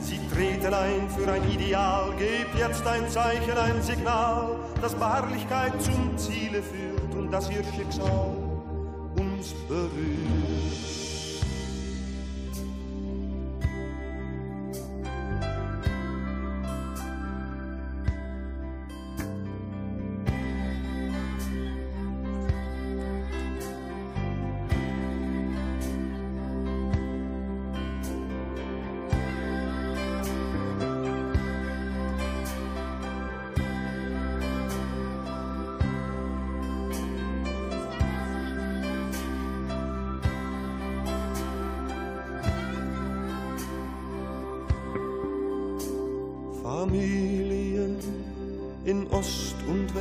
Sie 0.00 0.18
treten 0.34 0.74
ein 0.74 1.08
für 1.08 1.30
ein 1.30 1.48
Ideal, 1.48 2.12
gebt 2.18 2.58
jetzt 2.58 2.84
ein 2.86 3.08
Zeichen, 3.08 3.56
ein 3.56 3.80
Signal, 3.82 4.56
das 4.80 4.94
Beharrlichkeit 4.94 5.80
zum 5.80 6.18
Ziele 6.18 6.60
führt 6.60 7.14
und 7.14 7.30
dass 7.30 7.48
ihr 7.50 7.62
Schicksal 7.76 8.36
uns 9.16 9.52
berührt. 9.68 10.71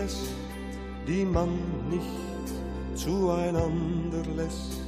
West, 0.03 0.33
die 1.07 1.25
man 1.25 1.49
nicht 1.89 2.45
zueinander 2.95 4.23
lässt. 4.35 4.79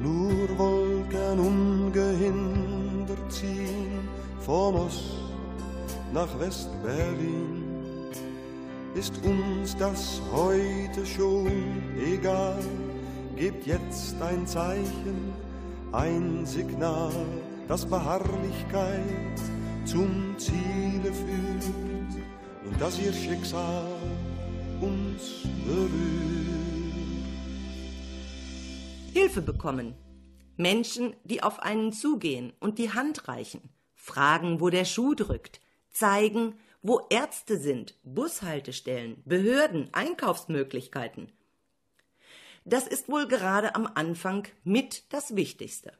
Nur 0.00 0.58
Wolken 0.58 1.38
ungehindert 1.38 3.30
ziehen 3.30 4.08
vom 4.40 4.74
Ost 4.74 5.04
nach 6.12 6.38
West-Berlin. 6.40 7.64
ist 8.94 9.14
uns 9.24 9.76
das 9.76 10.20
heute 10.32 11.06
schon 11.06 11.82
egal. 11.96 12.58
Gebt 13.36 13.66
jetzt 13.66 14.20
ein 14.20 14.46
Zeichen, 14.46 15.32
ein 15.92 16.44
Signal, 16.44 17.12
das 17.68 17.86
Beharrlichkeit 17.86 19.38
zum 19.84 20.34
Ziele 20.38 21.12
führt 21.12 22.14
und 22.64 22.80
dass 22.80 22.98
ihr 22.98 23.12
Schicksal 23.12 23.84
uns 24.80 25.42
berührt. 25.64 26.00
Hilfe 29.12 29.42
bekommen. 29.42 29.94
Menschen, 30.56 31.14
die 31.24 31.42
auf 31.42 31.60
einen 31.60 31.92
zugehen 31.92 32.52
und 32.60 32.78
die 32.78 32.92
Hand 32.92 33.28
reichen, 33.28 33.70
fragen, 33.94 34.60
wo 34.60 34.68
der 34.68 34.84
Schuh 34.84 35.14
drückt, 35.14 35.60
zeigen, 35.90 36.54
wo 36.82 37.06
Ärzte 37.10 37.58
sind, 37.58 37.94
Bushaltestellen, 38.02 39.22
Behörden, 39.24 39.88
Einkaufsmöglichkeiten. 39.92 41.32
Das 42.64 42.86
ist 42.86 43.08
wohl 43.08 43.26
gerade 43.26 43.74
am 43.74 43.86
Anfang 43.86 44.46
mit 44.64 45.12
das 45.12 45.34
Wichtigste. 45.34 45.92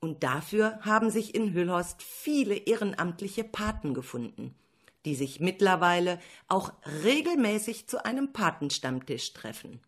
Und 0.00 0.22
dafür 0.22 0.78
haben 0.82 1.10
sich 1.10 1.34
in 1.34 1.52
Hüllhorst 1.52 2.02
viele 2.02 2.54
ehrenamtliche 2.54 3.44
Paten 3.44 3.94
gefunden, 3.94 4.54
die 5.08 5.14
sich 5.14 5.40
mittlerweile 5.40 6.18
auch 6.48 6.70
regelmäßig 7.02 7.88
zu 7.88 8.04
einem 8.04 8.34
Patenstammtisch 8.34 9.32
treffen. 9.32 9.80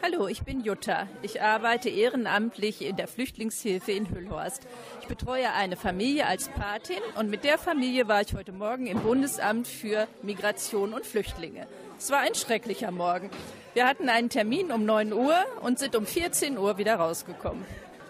Hallo, 0.00 0.28
ich 0.28 0.42
bin 0.42 0.60
Jutta. 0.60 1.08
Ich 1.22 1.42
arbeite 1.42 1.88
ehrenamtlich 1.88 2.82
in 2.82 2.94
der 2.94 3.08
Flüchtlingshilfe 3.08 3.90
in 3.90 4.08
Hüllhorst. 4.08 4.64
Ich 5.00 5.08
betreue 5.08 5.50
eine 5.54 5.74
Familie 5.74 6.28
als 6.28 6.50
Patin 6.50 7.00
und 7.18 7.30
mit 7.30 7.42
der 7.42 7.58
Familie 7.58 8.06
war 8.06 8.20
ich 8.20 8.32
heute 8.34 8.52
Morgen 8.52 8.86
im 8.86 9.00
Bundesamt 9.00 9.66
für 9.66 10.06
Migration 10.22 10.94
und 10.94 11.04
Flüchtlinge. 11.04 11.66
Es 11.98 12.10
war 12.10 12.20
ein 12.20 12.36
schrecklicher 12.36 12.92
Morgen. 12.92 13.30
Wir 13.72 13.88
hatten 13.88 14.08
einen 14.08 14.28
Termin 14.28 14.70
um 14.70 14.84
9 14.84 15.12
Uhr 15.12 15.34
und 15.62 15.80
sind 15.80 15.96
um 15.96 16.06
14 16.06 16.58
Uhr 16.58 16.78
wieder 16.78 16.94
rausgekommen. 16.94 17.64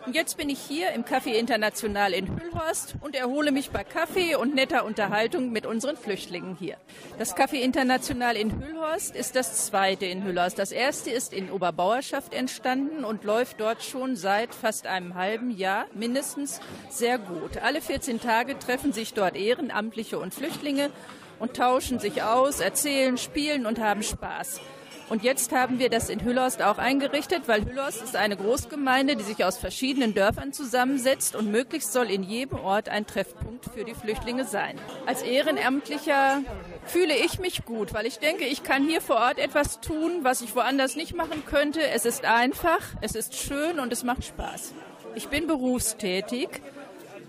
Und 0.07 0.14
jetzt 0.14 0.37
bin 0.37 0.51
ich 0.51 0.59
hier 0.59 0.93
im 0.93 1.05
Café 1.05 1.33
International 1.33 2.12
in 2.12 2.29
Hüllhorst 2.29 2.97
und 3.01 3.14
erhole 3.14 3.53
mich 3.53 3.71
bei 3.71 3.85
Kaffee 3.85 4.35
und 4.35 4.55
netter 4.55 4.85
Unterhaltung 4.85 5.51
mit 5.51 5.64
unseren 5.64 5.97
Flüchtlingen 5.97 6.57
hier. 6.57 6.77
Das 7.19 7.35
Café 7.35 7.55
International 7.55 8.37
in 8.37 8.53
Hüllhorst 8.61 9.17
ist 9.17 9.35
das 9.35 9.64
zweite 9.64 10.05
in 10.05 10.23
Hüllhorst. 10.23 10.59
Das 10.59 10.73
erste 10.73 11.11
ist 11.11 11.33
in 11.33 11.51
Oberbauerschaft 11.51 12.35
entstanden 12.35 13.03
und 13.05 13.25
läuft 13.25 13.61
dort 13.61 13.83
schon 13.83 14.14
seit 14.14 14.55
fast 14.55 14.87
einem 14.87 15.14
halben 15.14 15.51
Jahr 15.51 15.87
mindestens 15.95 16.61
sehr 16.90 17.17
gut. 17.17 17.57
Alle 17.62 17.81
14 17.81 18.21
Tage 18.21 18.59
treffen 18.59 18.93
sich 18.93 19.14
dort 19.14 19.37
Ehrenamtliche 19.37 20.19
und 20.19 20.35
Flüchtlinge 20.35 20.90
und 21.38 21.55
tauschen 21.57 21.99
sich 21.99 22.23
aus, 22.23 22.61
erzählen, 22.61 23.17
spielen 23.17 23.64
und 23.64 23.81
haben 23.81 24.03
Spaß. 24.03 24.61
Und 25.09 25.23
jetzt 25.23 25.53
haben 25.53 25.79
wir 25.79 25.90
das 25.90 26.09
in 26.09 26.25
Hüllhorst 26.25 26.62
auch 26.62 26.79
eingerichtet, 26.79 27.43
weil 27.47 27.64
Hüllhorst 27.64 28.03
ist 28.03 28.17
eine 28.17 28.37
Großgemeinde, 28.37 29.17
die 29.17 29.23
sich 29.23 29.45
aus 29.45 29.59
verschiedenen 29.59 30.14
Dörfern 30.14 30.53
zusammensetzt 30.53 31.37
und 31.37 31.51
möglichst 31.51 31.93
soll 31.93 32.11
in 32.11 32.23
jedem 32.23 32.59
Ort 32.59 32.88
ein 32.88 33.07
Treffpunkt 33.07 33.67
für 33.67 33.85
die 33.85 33.95
Flüchtlinge 33.95 34.45
sein. 34.45 34.79
Als 35.07 35.23
Ehrenamtlicher 35.23 36.43
fühle 36.87 37.17
ich 37.17 37.38
mich 37.38 37.64
gut, 37.64 37.93
weil 37.93 38.07
ich 38.07 38.19
denke, 38.19 38.45
ich 38.45 38.62
kann 38.62 38.87
hier 38.87 39.03
vor 39.03 39.17
Ort 39.17 39.38
etwas 39.38 39.81
tun, 39.81 40.21
was 40.23 40.40
ich 40.40 40.57
woanders 40.57 40.97
nicht 40.97 41.14
machen 41.14 41.45
könnte. 41.45 41.87
Es 41.87 42.07
ist 42.07 42.25
einfach, 42.25 42.81
es 43.03 43.14
ist 43.14 43.35
schön 43.35 43.79
und 43.79 43.93
es 43.93 44.05
macht 44.05 44.25
Spaß. 44.25 44.73
Ich 45.14 45.29
bin 45.29 45.47
berufstätig 45.47 46.49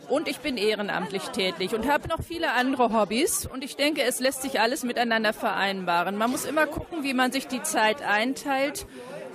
und 0.09 0.27
ich 0.27 0.39
bin 0.39 0.57
ehrenamtlich 0.57 1.23
tätig 1.29 1.73
und 1.73 1.89
habe 1.89 2.07
noch 2.07 2.21
viele 2.23 2.51
andere 2.53 2.93
Hobbys. 2.93 3.45
Und 3.45 3.63
ich 3.63 3.75
denke, 3.75 4.03
es 4.03 4.19
lässt 4.19 4.41
sich 4.41 4.59
alles 4.59 4.83
miteinander 4.83 5.33
vereinbaren. 5.33 6.17
Man 6.17 6.31
muss 6.31 6.45
immer 6.45 6.67
gucken, 6.67 7.03
wie 7.03 7.13
man 7.13 7.31
sich 7.31 7.47
die 7.47 7.63
Zeit 7.63 8.01
einteilt 8.01 8.85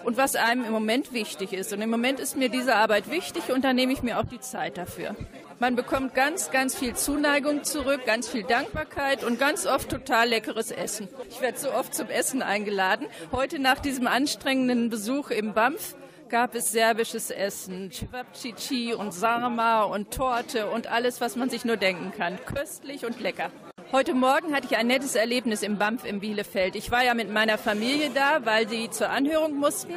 und 0.04 0.16
was 0.16 0.36
einem 0.36 0.64
im 0.64 0.72
Moment 0.72 1.12
wichtig 1.12 1.52
ist. 1.52 1.72
Und 1.72 1.82
im 1.82 1.90
Moment 1.90 2.20
ist 2.20 2.36
mir 2.36 2.48
diese 2.48 2.76
Arbeit 2.76 3.10
wichtig 3.10 3.52
und 3.52 3.64
da 3.64 3.72
nehme 3.72 3.92
ich 3.92 4.02
mir 4.02 4.18
auch 4.18 4.24
die 4.24 4.40
Zeit 4.40 4.78
dafür. 4.78 5.14
Man 5.58 5.76
bekommt 5.76 6.14
ganz, 6.14 6.50
ganz 6.50 6.74
viel 6.74 6.94
Zuneigung 6.94 7.64
zurück, 7.64 8.06
ganz 8.06 8.28
viel 8.28 8.44
Dankbarkeit 8.44 9.24
und 9.24 9.38
ganz 9.38 9.66
oft 9.66 9.90
total 9.90 10.30
leckeres 10.30 10.70
Essen. 10.70 11.08
Ich 11.28 11.42
werde 11.42 11.58
so 11.58 11.70
oft 11.72 11.94
zum 11.94 12.08
Essen 12.08 12.40
eingeladen. 12.40 13.06
Heute 13.30 13.58
nach 13.58 13.78
diesem 13.78 14.06
anstrengenden 14.06 14.88
Besuch 14.88 15.30
im 15.30 15.52
BAMF 15.52 15.96
gab 16.30 16.54
es 16.54 16.70
serbisches 16.70 17.30
Essen, 17.30 17.90
Cevapcici 17.90 18.94
und 18.94 19.12
Sarma 19.12 19.82
und 19.82 20.12
Torte 20.12 20.70
und 20.70 20.86
alles, 20.86 21.20
was 21.20 21.34
man 21.34 21.50
sich 21.50 21.64
nur 21.64 21.76
denken 21.76 22.12
kann. 22.16 22.38
Köstlich 22.46 23.04
und 23.04 23.20
lecker. 23.20 23.50
Heute 23.90 24.14
Morgen 24.14 24.54
hatte 24.54 24.68
ich 24.70 24.76
ein 24.76 24.86
nettes 24.86 25.16
Erlebnis 25.16 25.62
im 25.62 25.76
BAMF 25.76 26.04
in 26.04 26.20
Bielefeld. 26.20 26.76
Ich 26.76 26.92
war 26.92 27.02
ja 27.02 27.14
mit 27.14 27.32
meiner 27.32 27.58
Familie 27.58 28.10
da, 28.14 28.46
weil 28.46 28.68
sie 28.68 28.88
zur 28.90 29.10
Anhörung 29.10 29.58
mussten 29.58 29.92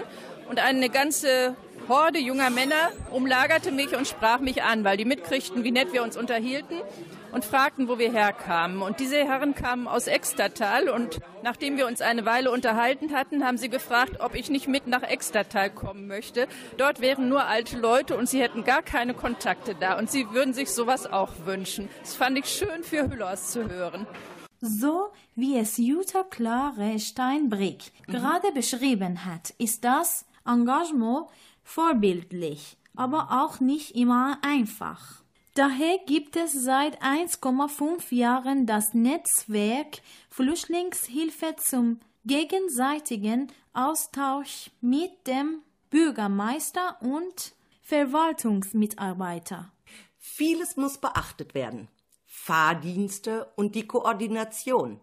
und 0.49 0.59
eine 0.59 0.89
ganze 0.89 1.55
Horde 1.87 2.17
junger 2.17 2.49
Männer 2.49 2.91
umlagerte 3.11 3.71
mich 3.71 3.95
und 3.95 4.07
sprach 4.07 4.39
mich 4.39 4.63
an, 4.63 4.83
weil 4.83 4.97
die 4.97 5.05
mitkriegten, 5.05 5.63
wie 5.63 5.71
nett 5.71 5.93
wir 5.93 6.01
uns 6.01 6.17
unterhielten 6.17 6.77
und 7.33 7.43
fragten, 7.43 7.87
wo 7.87 7.97
wir 7.97 8.11
herkamen. 8.11 8.81
Und 8.81 8.99
diese 8.99 9.17
Herren 9.17 9.55
kamen 9.55 9.87
aus 9.87 10.07
Extertal 10.07 10.87
und 10.87 11.19
nachdem 11.41 11.77
wir 11.77 11.87
uns 11.87 12.01
eine 12.01 12.25
Weile 12.25 12.51
unterhalten 12.51 13.11
hatten, 13.11 13.43
haben 13.43 13.57
sie 13.57 13.69
gefragt, 13.69 14.19
ob 14.19 14.35
ich 14.35 14.49
nicht 14.49 14.67
mit 14.67 14.87
nach 14.87 15.03
Extertal 15.03 15.71
kommen 15.71 16.07
möchte. 16.07 16.47
Dort 16.77 17.01
wären 17.01 17.29
nur 17.29 17.45
alte 17.45 17.77
Leute 17.77 18.15
und 18.15 18.29
sie 18.29 18.41
hätten 18.41 18.63
gar 18.63 18.83
keine 18.83 19.13
Kontakte 19.13 19.75
da 19.75 19.97
und 19.97 20.11
sie 20.11 20.29
würden 20.31 20.53
sich 20.53 20.71
sowas 20.71 21.11
auch 21.11 21.31
wünschen. 21.45 21.89
Das 22.01 22.15
fand 22.15 22.37
ich 22.37 22.45
schön 22.45 22.83
für 22.83 23.09
Hüllers 23.09 23.51
zu 23.51 23.69
hören. 23.69 24.05
So 24.61 25.11
wie 25.35 25.57
es 25.57 25.77
Jutta 25.77 26.23
Klare 26.23 26.99
Steinbrick 26.99 27.91
gerade 28.07 28.51
beschrieben 28.53 29.25
hat, 29.25 29.49
ist 29.57 29.83
das 29.83 30.25
Engagement 30.45 31.25
vorbildlich, 31.63 32.77
aber 32.95 33.29
auch 33.31 33.59
nicht 33.59 33.95
immer 33.95 34.37
einfach. 34.41 35.22
Daher 35.55 35.99
gibt 36.07 36.35
es 36.35 36.51
seit 36.51 37.03
1,5 37.03 38.11
Jahren 38.15 38.65
das 38.65 38.95
Netzwerk 38.95 40.01
Flüchtlingshilfe 40.31 41.55
zum 41.57 41.99
gegenseitigen 42.25 43.51
Austausch 43.71 44.71
mit 44.81 45.27
dem 45.27 45.61
Bürgermeister 45.91 46.97
und 47.01 47.53
Verwaltungsmitarbeiter. 47.83 49.71
Vieles 50.17 50.75
muss 50.75 50.97
beachtet 50.97 51.53
werden. 51.53 51.87
Fahrdienste 52.25 53.51
und 53.55 53.75
die 53.75 53.85
Koordination. 53.85 55.01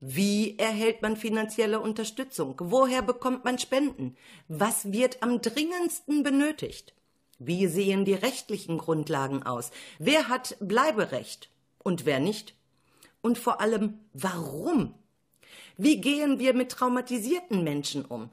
Wie 0.00 0.58
erhält 0.58 1.02
man 1.02 1.16
finanzielle 1.16 1.78
Unterstützung? 1.78 2.56
Woher 2.58 3.02
bekommt 3.02 3.44
man 3.44 3.60
Spenden? 3.60 4.16
Was 4.48 4.90
wird 4.90 5.22
am 5.22 5.40
dringendsten 5.40 6.24
benötigt? 6.24 6.94
Wie 7.38 7.66
sehen 7.68 8.04
die 8.04 8.14
rechtlichen 8.14 8.78
Grundlagen 8.78 9.44
aus? 9.44 9.70
Wer 9.98 10.28
hat 10.28 10.56
Bleiberecht 10.60 11.50
und 11.78 12.04
wer 12.04 12.18
nicht? 12.20 12.54
Und 13.20 13.38
vor 13.38 13.60
allem, 13.60 14.00
warum? 14.12 14.94
Wie 15.76 16.00
gehen 16.00 16.40
wir 16.40 16.54
mit 16.54 16.72
traumatisierten 16.72 17.62
Menschen 17.62 18.04
um? 18.04 18.30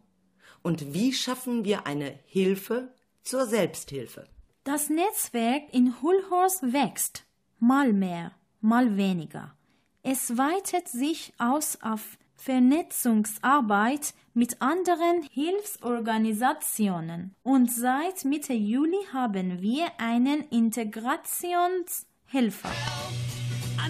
Und 0.63 0.93
wie 0.93 1.13
schaffen 1.13 1.63
wir 1.63 1.85
eine 1.85 2.17
Hilfe 2.25 2.91
zur 3.21 3.45
Selbsthilfe? 3.45 4.27
Das 4.63 4.89
Netzwerk 4.89 5.71
in 5.71 6.01
Hullhorst 6.01 6.73
wächst, 6.73 7.23
mal 7.59 7.93
mehr, 7.93 8.31
mal 8.61 8.97
weniger. 8.97 9.55
Es 10.01 10.37
weitet 10.37 10.87
sich 10.87 11.33
aus 11.37 11.77
auf 11.83 12.17
Vernetzungsarbeit 12.45 14.13
mit 14.35 14.61
anderen 14.61 15.23
Hilfsorganisationen. 15.31 17.33
Und 17.41 17.71
seit 17.71 18.23
Mitte 18.23 18.53
Juli 18.53 19.03
haben 19.11 19.63
wir 19.63 19.87
einen 19.97 20.41
Integrationshelfer. 20.51 22.69
I 23.77 23.89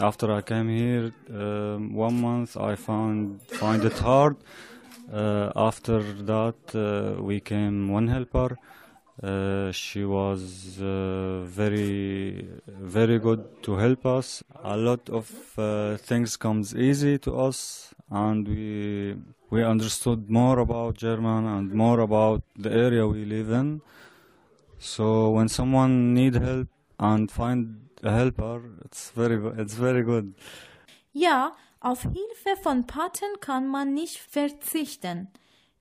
After 0.00 0.32
I 0.32 0.40
came 0.40 0.68
here, 0.68 1.12
um, 1.30 1.94
one 1.94 2.20
month 2.20 2.56
I 2.56 2.74
found 2.74 3.40
find 3.42 3.84
it 3.84 3.98
hard. 3.98 4.36
Uh, 5.12 5.52
after 5.54 6.02
that, 6.02 6.56
uh, 6.74 7.22
we 7.22 7.40
came 7.40 7.88
one 7.88 8.08
helper. 8.08 8.56
Uh, 9.22 9.70
she 9.70 10.04
was 10.04 10.80
uh, 10.80 11.42
very, 11.44 12.48
very 12.66 13.20
good 13.20 13.62
to 13.62 13.76
help 13.76 14.04
us. 14.04 14.42
A 14.64 14.76
lot 14.76 15.08
of 15.08 15.30
uh, 15.56 15.96
things 15.98 16.36
comes 16.36 16.74
easy 16.74 17.18
to 17.18 17.36
us, 17.36 17.94
and 18.10 18.48
we 18.48 19.16
we 19.50 19.62
understood 19.62 20.28
more 20.28 20.58
about 20.58 20.96
German 20.96 21.46
and 21.46 21.72
more 21.72 22.00
about 22.00 22.42
the 22.56 22.72
area 22.72 23.06
we 23.06 23.24
live 23.24 23.50
in. 23.50 23.80
So 24.78 25.30
when 25.30 25.48
someone 25.48 26.12
need 26.14 26.34
help 26.34 26.68
and 26.98 27.30
find 27.30 27.83
helper, 28.12 28.60
it's 28.84 29.10
very 29.10 29.60
it's 29.60 29.74
very 29.74 30.02
good. 30.02 30.34
Ja, 31.12 31.56
auf 31.80 32.02
Hilfe 32.02 32.60
von 32.62 32.86
Paten 32.86 33.40
kann 33.40 33.68
man 33.68 33.94
nicht 33.94 34.18
verzichten. 34.18 35.28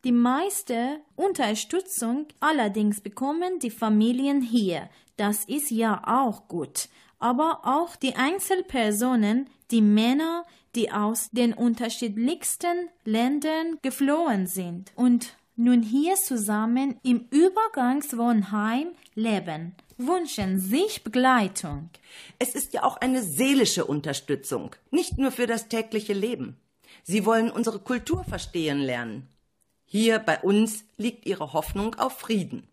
Die 0.04 0.12
meiste 0.12 1.00
Unterstützung 1.16 2.28
allerdings 2.42 3.00
bekommen 3.00 3.60
die 3.60 3.72
Familien 3.72 4.42
hier. 4.42 4.90
Das 5.16 5.46
ist 5.46 5.72
ja 5.72 6.02
auch 6.06 6.50
gut. 6.50 6.90
Aber 7.20 7.62
auch 7.64 7.96
die 7.96 8.16
Einzelpersonen, 8.16 9.50
die 9.72 9.82
Männer, 9.82 10.46
die 10.76 10.92
aus 10.92 11.30
den 11.32 11.54
unterschiedlichsten 11.54 12.90
Ländern 13.06 13.78
geflohen 13.82 14.46
sind 14.46 14.92
und 14.96 15.38
nun 15.56 15.82
hier 15.84 16.16
zusammen 16.16 17.00
im 17.04 17.28
Übergangswohnheim 17.30 18.88
leben, 19.16 19.76
wünschen 19.98 20.60
sich 20.60 21.04
Begleitung. 21.04 21.90
Es 22.40 22.56
ist 22.56 22.74
ja 22.74 22.84
auch 22.84 22.98
eine 22.98 23.22
seelische 23.22 23.86
Unterstützung, 23.86 24.76
nicht 24.92 25.18
nur 25.18 25.32
für 25.32 25.48
das 25.48 25.68
tägliche 25.68 26.14
Leben. 26.14 26.58
Sie 27.04 27.26
wollen 27.26 27.52
unsere 27.52 27.80
Kultur 27.80 28.24
verstehen 28.24 28.80
lernen. 28.80 29.28
Hier 29.86 30.20
bei 30.20 30.40
uns 30.40 30.86
liegt 30.98 31.26
ihre 31.26 31.54
Hoffnung 31.54 31.96
auf 31.96 32.20
Frieden. 32.20 32.68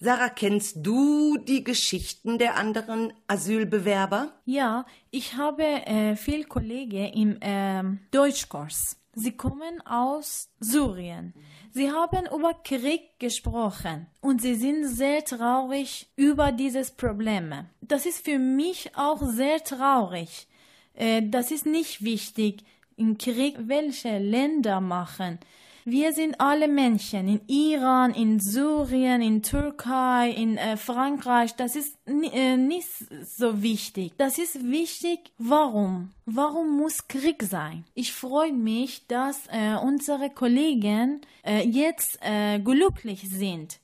Sarah, 0.00 0.28
kennst 0.28 0.78
du 0.82 1.38
die 1.38 1.64
Geschichten 1.64 2.38
der 2.38 2.56
anderen 2.56 3.12
Asylbewerber? 3.26 4.32
Ja, 4.44 4.84
ich 5.10 5.36
habe 5.36 5.62
äh, 5.62 6.16
viele 6.16 6.44
Kollegen 6.44 7.06
im 7.12 7.38
ähm, 7.40 8.00
Deutschkurs. 8.10 8.96
Sie 9.14 9.32
kommen 9.32 9.80
aus 9.86 10.50
Syrien. 10.58 11.34
Sie 11.70 11.90
haben 11.90 12.26
über 12.26 12.54
Krieg 12.64 13.18
gesprochen 13.18 14.06
und 14.20 14.42
sie 14.42 14.54
sind 14.54 14.86
sehr 14.86 15.24
traurig 15.24 16.08
über 16.16 16.50
dieses 16.52 16.90
Problem. 16.90 17.66
Das 17.80 18.06
ist 18.06 18.24
für 18.24 18.38
mich 18.38 18.90
auch 18.96 19.22
sehr 19.22 19.62
traurig. 19.62 20.48
Äh, 20.94 21.22
das 21.24 21.50
ist 21.50 21.66
nicht 21.66 22.04
wichtig, 22.04 22.64
im 22.96 23.18
Krieg 23.18 23.56
welche 23.58 24.18
Länder 24.18 24.80
machen. 24.80 25.38
Wir 25.86 26.14
sind 26.14 26.40
alle 26.40 26.66
Menschen 26.66 27.28
in 27.28 27.40
Iran, 27.46 28.14
in 28.14 28.40
Syrien, 28.40 29.20
in 29.20 29.42
Türkei, 29.42 30.30
in 30.30 30.56
äh, 30.56 30.78
Frankreich. 30.78 31.56
Das 31.56 31.76
ist 31.76 31.98
äh, 32.06 32.56
nicht 32.56 32.88
so 33.36 33.60
wichtig. 33.60 34.14
Das 34.16 34.38
ist 34.38 34.64
wichtig, 34.64 35.32
warum? 35.36 36.12
Warum 36.24 36.78
muss 36.78 37.06
Krieg 37.06 37.42
sein? 37.42 37.84
Ich 37.92 38.14
freue 38.14 38.54
mich, 38.54 39.06
dass 39.08 39.46
äh, 39.48 39.76
unsere 39.76 40.30
Kollegen 40.30 41.20
äh, 41.44 41.68
jetzt 41.68 42.18
äh, 42.22 42.60
glücklich 42.60 43.28
sind. 43.28 43.78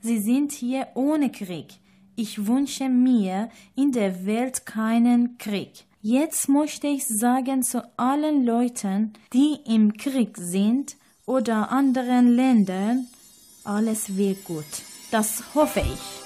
Sie 0.00 0.20
sind 0.20 0.52
hier 0.52 0.88
ohne 0.94 1.30
Krieg. 1.30 1.74
Ich 2.16 2.46
wünsche 2.46 2.88
mir 2.88 3.50
in 3.76 3.92
der 3.92 4.24
Welt 4.24 4.64
keinen 4.64 5.36
Krieg. 5.36 5.84
Jetzt 6.00 6.48
möchte 6.48 6.86
ich 6.86 7.06
sagen 7.06 7.62
zu 7.62 7.86
allen 7.98 8.46
Leuten, 8.46 9.12
die 9.34 9.58
im 9.66 9.98
Krieg 9.98 10.38
sind 10.38 10.96
oder 11.26 11.70
anderen 11.70 12.34
Ländern, 12.34 13.06
alles 13.64 14.16
wird 14.16 14.44
gut. 14.44 14.64
Das 15.10 15.42
hoffe 15.54 15.80
ich. 15.80 16.21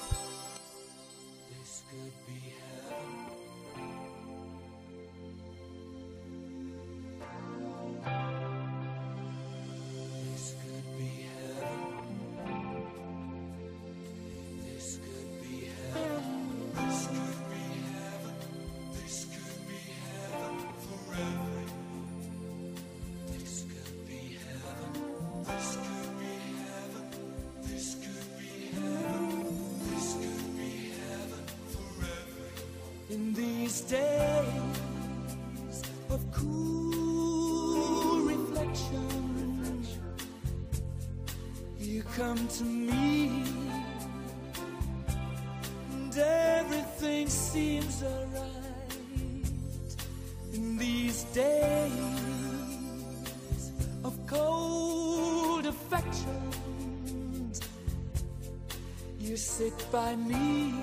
Sit 59.47 59.90
by 59.92 60.16
me 60.16 60.74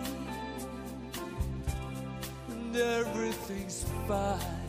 and 2.50 2.76
everything's 2.76 3.86
fine. 4.08 4.63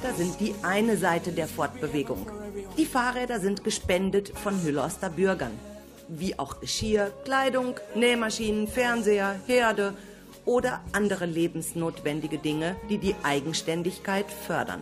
Fahrräder 0.00 0.16
sind 0.16 0.40
die 0.40 0.54
eine 0.62 0.96
Seite 0.96 1.30
der 1.30 1.46
Fortbewegung. 1.46 2.26
Die 2.78 2.86
Fahrräder 2.86 3.38
sind 3.38 3.64
gespendet 3.64 4.32
von 4.34 4.62
Hüllerster 4.62 5.10
Bürgern. 5.10 5.52
Wie 6.08 6.38
auch 6.38 6.58
Geschirr, 6.60 7.12
Kleidung, 7.24 7.74
Nähmaschinen, 7.94 8.66
Fernseher, 8.66 9.38
Herde 9.46 9.92
oder 10.46 10.80
andere 10.92 11.26
lebensnotwendige 11.26 12.38
Dinge, 12.38 12.76
die 12.88 12.96
die 12.96 13.14
Eigenständigkeit 13.22 14.24
fördern. 14.30 14.80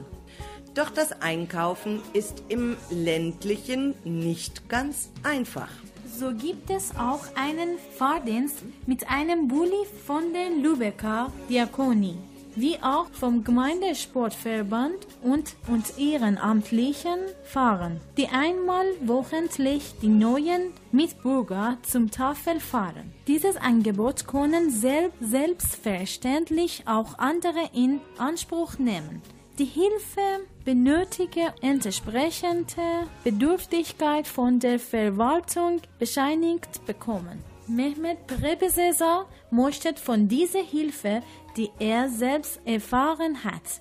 Doch 0.75 0.91
das 0.91 1.21
Einkaufen 1.21 2.01
ist 2.13 2.45
im 2.49 2.77
ländlichen 2.89 3.95
nicht 4.05 4.69
ganz 4.69 5.11
einfach. 5.25 5.71
So 6.17 6.33
gibt 6.33 6.71
es 6.71 6.93
auch 6.97 7.25
einen 7.35 7.77
Fahrdienst 7.99 8.59
mit 8.87 9.11
einem 9.11 9.49
Bulli 9.49 9.85
von 10.07 10.33
der 10.33 10.51
Lübecker 10.51 11.33
Diakonie, 11.49 12.19
wie 12.61 12.77
auch 12.83 13.07
vom 13.13 13.45
Gemeindesportverband 13.45 14.97
und, 15.23 15.55
und 15.69 15.99
ehrenamtlichen 15.99 17.19
Fahrern, 17.45 18.01
die 18.17 18.29
einmal 18.29 18.87
wochentlich 19.01 19.95
die 20.03 20.09
neuen 20.09 20.73
Mitbürger 20.93 21.79
zum 21.83 22.11
Tafel 22.11 22.61
fahren. 22.61 23.13
Dieses 23.27 23.57
Angebot 23.57 24.27
können 24.27 24.71
sel 24.71 25.11
selbstverständlich 25.21 26.85
auch 26.87 27.19
andere 27.19 27.71
in 27.75 28.01
Anspruch 28.19 28.79
nehmen. 28.79 29.23
Die 29.59 29.65
Hilfe 29.65 30.47
benötige 30.65 31.53
entsprechende 31.63 33.09
Bedürftigkeit 33.25 34.29
von 34.29 34.61
der 34.61 34.79
Verwaltung 34.79 35.81
bescheinigt 35.99 36.87
bekommen. 36.87 37.43
Mehmet 37.67 38.27
Prebesesa 38.27 39.27
möchte 39.51 39.95
von 39.97 40.29
dieser 40.29 40.63
Hilfe, 40.63 41.23
die 41.57 41.71
er 41.79 42.09
selbst 42.09 42.61
erfahren 42.65 43.45
hat, 43.45 43.81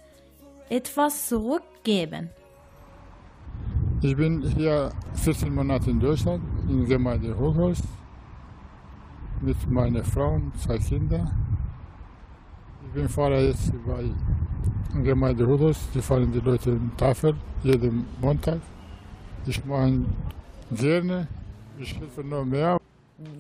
etwas 0.70 1.28
zurückgeben. 1.28 2.30
Ich 4.02 4.16
bin 4.16 4.42
hier 4.42 4.92
14 5.16 5.54
Monate 5.54 5.90
in 5.90 6.00
Deutschland, 6.00 6.44
in 6.70 6.80
der 6.80 6.88
Gemeinde 6.88 7.38
Hochhaus, 7.38 7.82
mit 9.42 9.70
meiner 9.70 10.04
Frau 10.04 10.36
und 10.36 10.60
zwei 10.62 10.78
Kindern. 10.78 11.32
Ich 12.86 12.94
bin 12.94 13.10
Fahrer 13.10 13.42
jetzt 13.42 13.72
bei 13.86 14.04
der 14.94 15.02
Gemeinde 15.02 15.48
Hochhaus. 15.48 15.78
Die 15.94 16.02
fahren 16.02 16.32
die 16.32 16.40
Leute 16.40 16.72
in 16.72 16.92
Tafel 16.96 17.36
jeden 17.64 18.06
Montag. 18.22 18.60
Ich 19.46 19.64
mache 19.66 20.06
gerne, 20.72 21.28
ich 21.80 22.00
helfe 22.00 22.24
noch 22.24 22.46
mehr. 22.46 22.78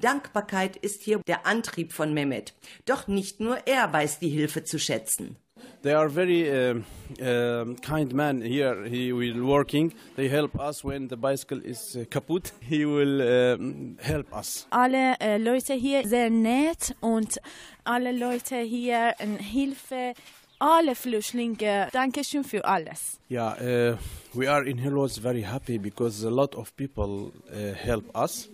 Dankbarkeit 0.01 0.75
ist 0.75 1.03
hier 1.03 1.19
der 1.27 1.45
Antrieb 1.45 1.93
von 1.93 2.13
Mehmet. 2.13 2.53
Doch 2.85 3.07
nicht 3.07 3.39
nur 3.39 3.57
er 3.65 3.91
weiß 3.91 4.19
die 4.19 4.29
Hilfe 4.29 4.63
zu 4.63 4.79
schätzen. 4.79 5.37
They 5.81 5.93
are 5.93 6.09
very 6.09 6.49
uh, 6.49 6.81
uh, 7.21 7.65
kind 7.81 8.13
man 8.13 8.41
here. 8.41 8.83
He 8.85 9.13
will 9.13 9.43
working. 9.43 9.93
They 10.15 10.27
help 10.27 10.59
us 10.59 10.83
when 10.83 11.07
the 11.07 11.17
bicycle 11.17 11.61
is 11.63 11.95
uh, 11.95 12.05
kaputt. 12.05 12.51
He 12.61 12.85
will 12.85 13.21
um, 13.21 13.97
help 14.01 14.33
us. 14.35 14.67
Alle 14.71 15.15
äh, 15.19 15.37
Leute 15.37 15.73
hier 15.73 16.07
sehr 16.07 16.29
nett 16.29 16.95
und 16.99 17.39
alle 17.83 18.11
Leute 18.11 18.57
hier 18.57 19.13
in 19.19 19.37
Hilfe, 19.37 20.13
alle 20.59 20.95
Flüchtlinge. 20.95 21.87
Dankeschön 21.91 22.43
für 22.43 22.65
alles. 22.65 23.19
Yeah, 23.29 23.53
uh, 23.93 23.97
we 24.33 24.49
are 24.49 24.65
in 24.65 24.79
Hilos 24.79 25.19
very 25.19 25.43
happy 25.43 25.77
because 25.77 26.25
a 26.25 26.31
lot 26.31 26.55
of 26.55 26.75
people 26.75 27.31
uh, 27.51 27.73
help 27.75 28.15
us. 28.15 28.49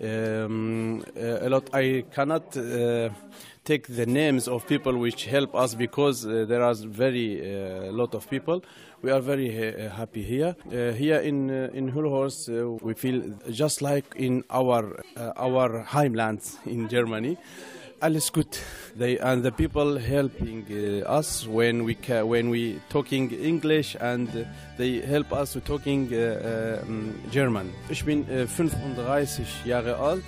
Um, 0.00 1.02
uh, 1.16 1.46
a 1.46 1.48
lot. 1.48 1.70
I 1.72 2.04
cannot 2.14 2.56
uh, 2.56 3.08
take 3.64 3.86
the 3.88 4.06
names 4.06 4.46
of 4.48 4.66
people 4.66 4.96
which 4.98 5.24
help 5.24 5.54
us 5.54 5.74
because 5.74 6.26
uh, 6.26 6.44
there 6.46 6.62
are 6.62 6.74
very 6.74 7.90
lot 7.90 8.14
of 8.14 8.28
people. 8.28 8.62
We 9.02 9.10
are 9.10 9.20
very 9.20 9.50
happy 9.88 10.22
here. 10.22 10.56
Here 10.70 11.20
in 11.20 11.50
in 11.50 11.92
Hulhorst, 11.92 12.48
we 12.82 12.94
feel 12.94 13.22
just 13.50 13.82
like 13.82 14.04
in 14.16 14.44
our 14.50 15.02
our 15.36 15.82
homelands 15.82 16.58
in 16.66 16.88
Germany. 16.88 17.36
Alles 18.00 18.30
gut. 18.32 18.58
They 18.98 19.18
and 19.18 19.42
the 19.42 19.50
people 19.50 19.98
helping 19.98 20.66
uh, 20.70 21.18
us 21.18 21.46
when 21.46 21.84
we 21.84 21.94
ca- 21.94 22.24
when 22.24 22.50
we 22.50 22.78
talking 22.90 23.30
English 23.30 23.96
and 24.00 24.28
they 24.76 25.00
help 25.00 25.32
us 25.32 25.52
to 25.52 25.60
talking 25.60 26.08
uh, 26.12 26.82
um, 26.86 27.14
German. 27.32 27.72
Ich 27.88 28.04
bin 28.04 28.24
uh, 28.30 28.46
35 28.46 29.64
Jahre 29.64 29.96
alt. 29.96 30.22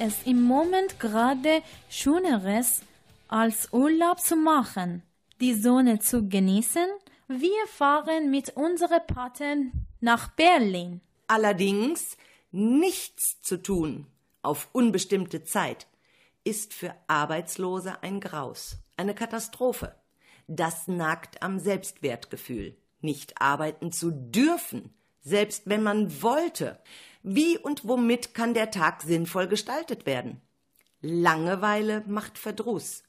Es 0.00 0.22
im 0.24 0.42
Moment 0.42 0.98
gerade 0.98 1.62
Schöneres, 1.88 2.82
als 3.28 3.72
Urlaub 3.72 4.20
zu 4.20 4.34
machen, 4.34 5.02
die 5.40 5.54
Sonne 5.54 6.00
zu 6.00 6.28
genießen? 6.28 6.86
Wir 7.28 7.66
fahren 7.68 8.30
mit 8.30 8.56
unseren 8.56 9.06
Paten 9.06 9.86
nach 10.00 10.30
Berlin. 10.30 11.00
Allerdings 11.28 12.16
nichts 12.50 13.40
zu 13.42 13.62
tun 13.62 14.06
auf 14.42 14.68
unbestimmte 14.72 15.44
Zeit 15.44 15.86
ist 16.44 16.72
für 16.72 16.94
Arbeitslose 17.06 18.02
ein 18.02 18.20
Graus, 18.20 18.78
eine 18.96 19.14
Katastrophe. 19.14 19.94
Das 20.48 20.88
nagt 20.88 21.42
am 21.42 21.58
Selbstwertgefühl. 21.58 22.76
Nicht 23.02 23.40
arbeiten 23.40 23.92
zu 23.92 24.10
dürfen, 24.10 24.94
selbst 25.22 25.64
wenn 25.66 25.82
man 25.82 26.22
wollte. 26.22 26.80
Wie 27.22 27.58
und 27.58 27.86
womit 27.86 28.34
kann 28.34 28.54
der 28.54 28.70
Tag 28.70 29.02
sinnvoll 29.02 29.46
gestaltet 29.46 30.06
werden? 30.06 30.40
Langeweile 31.02 32.02
macht 32.06 32.38
Verdruss, 32.38 33.02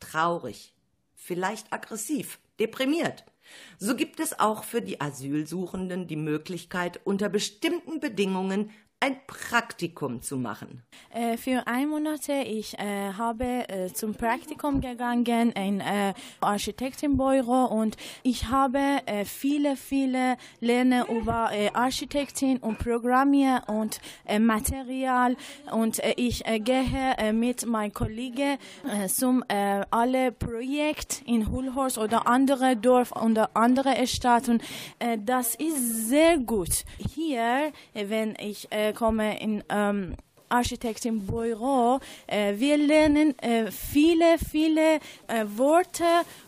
traurig, 0.00 0.74
vielleicht 1.14 1.72
aggressiv, 1.72 2.40
deprimiert. 2.58 3.24
So 3.78 3.94
gibt 3.94 4.20
es 4.20 4.38
auch 4.38 4.64
für 4.64 4.82
die 4.82 5.00
Asylsuchenden 5.00 6.06
die 6.06 6.16
Möglichkeit, 6.16 7.00
unter 7.04 7.28
bestimmten 7.28 8.00
Bedingungen 8.00 8.70
ein 9.02 9.16
Praktikum 9.26 10.22
zu 10.22 10.36
machen. 10.36 10.82
Äh, 11.12 11.36
für 11.36 11.66
ein 11.66 11.88
Monat 11.88 12.28
ich 12.28 12.78
äh, 12.78 13.12
habe 13.18 13.68
äh, 13.68 13.92
zum 13.92 14.14
Praktikum 14.14 14.80
gegangen 14.80 15.50
in 15.52 15.80
äh, 15.80 16.14
Architektenbüro 16.40 17.64
und 17.64 17.96
ich 18.22 18.46
habe 18.46 18.78
äh, 19.06 19.24
viele 19.24 19.76
viele 19.76 20.36
lernen 20.60 21.04
über 21.08 21.50
äh, 21.52 21.70
Architektin 21.74 22.58
und 22.58 22.78
Programmieren 22.78 23.64
und 23.64 24.00
äh, 24.24 24.38
Material 24.38 25.36
und 25.72 25.98
äh, 25.98 26.14
ich 26.16 26.44
gehe 26.44 27.32
mit 27.32 27.66
meinem 27.66 27.92
Kollegen 27.92 28.58
zum 29.08 29.42
alle 29.48 30.30
Projekt 30.32 31.22
in 31.26 31.50
Hulhorst 31.50 31.98
oder 31.98 32.26
andere 32.26 32.76
Dorf 32.76 33.12
oder 33.12 33.50
andere 33.54 34.06
Stadt 34.06 34.48
und 34.48 34.62
das 35.24 35.54
ist 35.54 36.08
sehr 36.08 36.38
gut. 36.38 36.84
Hier, 37.14 37.72
wenn 37.94 38.36
ich 38.38 38.68
komme 38.92 39.40
in 39.40 39.64
ähm, 39.68 40.16
Architektenbüro. 40.52 41.98
Äh, 42.26 42.58
wir 42.58 42.76
lernen 42.76 43.38
äh, 43.38 43.70
viele, 43.70 44.36
viele 44.38 44.96
äh, 45.26 45.44
Worte 45.56 46.04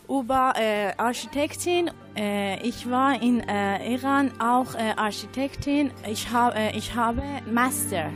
über 0.07 0.53
äh, 0.55 0.93
Architektin. 0.97 1.89
Äh, 2.15 2.59
ich 2.65 2.89
war 2.89 3.21
in 3.21 3.41
äh, 3.41 3.93
Iran 3.93 4.31
auch 4.39 4.73
äh, 4.75 4.93
Architektin. 4.95 5.91
Ich, 6.09 6.31
hab, 6.31 6.55
ich 6.75 6.93
habe 6.93 7.21
Master 7.51 8.11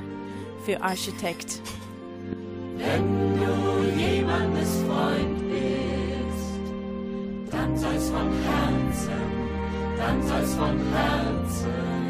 für 0.66 0.82
Architekt. 0.82 1.62
Wenn 2.78 3.36
du 3.36 4.00
jemandes 4.00 4.84
Freund 4.84 5.50
bist, 5.50 6.60
dann 7.52 7.76
sei's 7.76 8.10
von 8.10 8.32
Herzen, 8.44 9.12
dann 9.98 10.24
sei's 10.24 10.56
von 10.56 10.80
Herzen. 10.94 12.09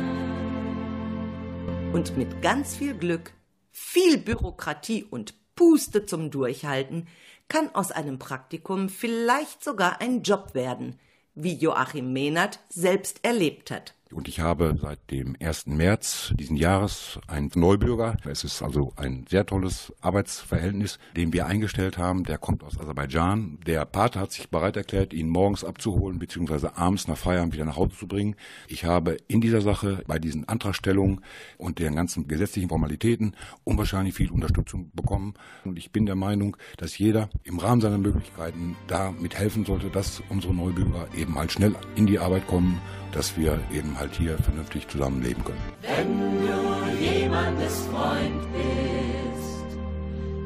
Und 1.92 2.16
mit 2.16 2.44
ganz 2.44 2.76
viel 2.76 2.94
Glück, 2.94 3.34
viel 3.72 4.20
Bürokratie 4.20 5.04
und 5.04 5.34
Puste 5.56 6.06
zum 6.06 6.30
Durchhalten 6.30 7.08
kann 7.48 7.74
aus 7.74 7.92
einem 7.92 8.20
Praktikum 8.20 8.90
vielleicht 8.90 9.64
sogar 9.64 10.00
ein 10.00 10.22
Job 10.22 10.54
werden, 10.54 11.00
wie 11.34 11.56
Joachim 11.56 12.14
Mehnert 12.14 12.60
selbst 12.70 13.26
erlebt 13.26 13.72
hat. 13.72 13.96
Und 14.12 14.28
ich 14.28 14.40
habe 14.40 14.76
seit 14.82 15.12
dem 15.12 15.36
1. 15.40 15.68
März 15.68 16.34
diesen 16.36 16.56
Jahres 16.56 17.20
einen 17.28 17.52
Neubürger. 17.54 18.18
Es 18.28 18.44
ist 18.44 18.64
also 18.64 18.92
ein 18.96 19.26
sehr 19.30 19.46
tolles 19.46 19.94
Arbeitsverhältnis, 20.02 20.98
den 21.16 21.32
wir 21.32 21.46
eingestellt 21.46 22.00
haben. 22.00 22.24
Der 22.24 22.40
kommt 22.40 22.64
aus 22.64 22.80
Aserbaidschan. 22.80 23.60
Der 23.68 23.86
Pate 23.86 24.20
hat 24.20 24.32
sich 24.32 24.50
bereit 24.50 24.78
erklärt, 24.78 25.14
ihn 25.14 25.30
morgens 25.30 25.64
abzuholen 25.64 26.18
bzw. 26.18 26.70
abends 26.74 27.08
nach 27.08 27.18
Feierabend 27.18 27.54
wieder 27.54 27.66
nach 27.66 27.78
Hause 27.78 27.96
zu 27.96 28.08
bringen. 28.08 28.36
Ich 28.68 28.84
habe 28.84 29.18
in 29.28 29.42
dieser 29.42 29.62
Sache 29.62 30.04
bei 30.08 30.18
diesen 30.18 30.50
Antragstellungen 30.50 31.24
und 31.60 31.78
den 31.78 31.94
ganzen 31.94 32.28
gesetzlichen 32.28 32.70
Formalitäten 32.70 33.36
unwahrscheinlich 33.64 34.16
viel 34.16 34.32
Unterstützung 34.32 34.90
bekommen. 34.96 35.36
Und 35.66 35.78
ich 35.78 35.92
bin 35.92 36.08
der 36.08 36.16
Meinung, 36.16 36.58
dass 36.78 36.98
jeder 36.98 37.30
im 37.44 37.60
Rahmen 37.60 37.82
seiner 37.82 38.00
Möglichkeiten 38.00 38.76
da 38.88 39.12
mithelfen 39.12 39.66
sollte, 39.66 39.92
dass 39.92 40.24
unsere 40.30 40.56
Neubürger 40.56 41.08
eben 41.16 41.36
halt 41.38 41.52
schnell 41.52 41.76
in 41.96 42.08
die 42.08 42.18
Arbeit 42.18 42.48
kommen, 42.48 42.82
dass 43.12 43.38
wir 43.38 43.60
eben 43.72 43.98
halt 43.98 44.16
hier 44.16 44.38
vernünftig 44.38 44.88
zusammenleben 44.88 45.44
können. 45.44 45.62
Wenn 45.82 46.20
du 46.46 47.04
jemandes 47.04 47.88
Freund 47.88 48.42
bist, 48.54 49.78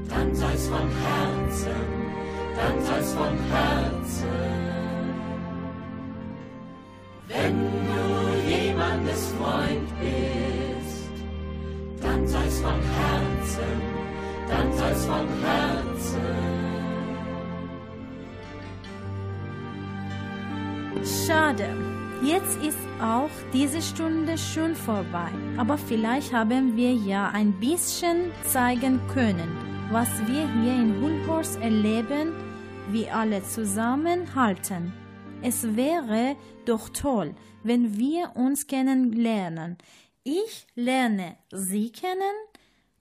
dann 0.10 0.36
sei's 0.36 0.68
von 0.68 0.90
Herzen, 0.90 1.70
dann 2.56 2.82
sei's 2.84 3.14
von 3.14 3.38
Herzen. 3.52 4.74
Wenn 7.28 7.60
du 7.60 8.50
jemandes 8.50 9.28
Freund 9.40 9.90
bist, 10.00 11.12
dann 12.02 12.28
sei's 12.28 12.60
von 12.60 12.80
Herzen, 12.82 13.82
dann 14.50 14.74
sei's 14.74 15.06
von 15.06 15.28
Herzen. 15.42 15.84
Schade. 21.28 22.03
Jetzt 22.24 22.56
ist 22.64 22.78
auch 23.02 23.30
diese 23.52 23.82
Stunde 23.82 24.38
schon 24.38 24.76
vorbei. 24.76 25.28
Aber 25.58 25.78
vielleicht 25.78 26.32
haben 26.32 26.78
wir 26.78 26.94
ja 26.94 27.30
ein 27.32 27.52
bisschen 27.60 28.32
zeigen 28.46 29.02
können, 29.14 29.58
was 29.92 30.08
wir 30.26 30.48
hier 30.62 30.74
in 30.74 31.02
Hulhorst 31.02 31.60
erleben, 31.60 32.32
wie 32.92 33.10
alle 33.10 33.44
zusammenhalten. 33.44 34.94
Es 35.42 35.76
wäre 35.76 36.38
doch 36.64 36.88
toll, 36.88 37.36
wenn 37.62 37.98
wir 37.98 38.32
uns 38.36 38.68
kennenlernen. 38.68 39.78
Ich 40.24 40.66
lerne 40.76 41.36
Sie 41.52 41.92
kennen 41.92 42.38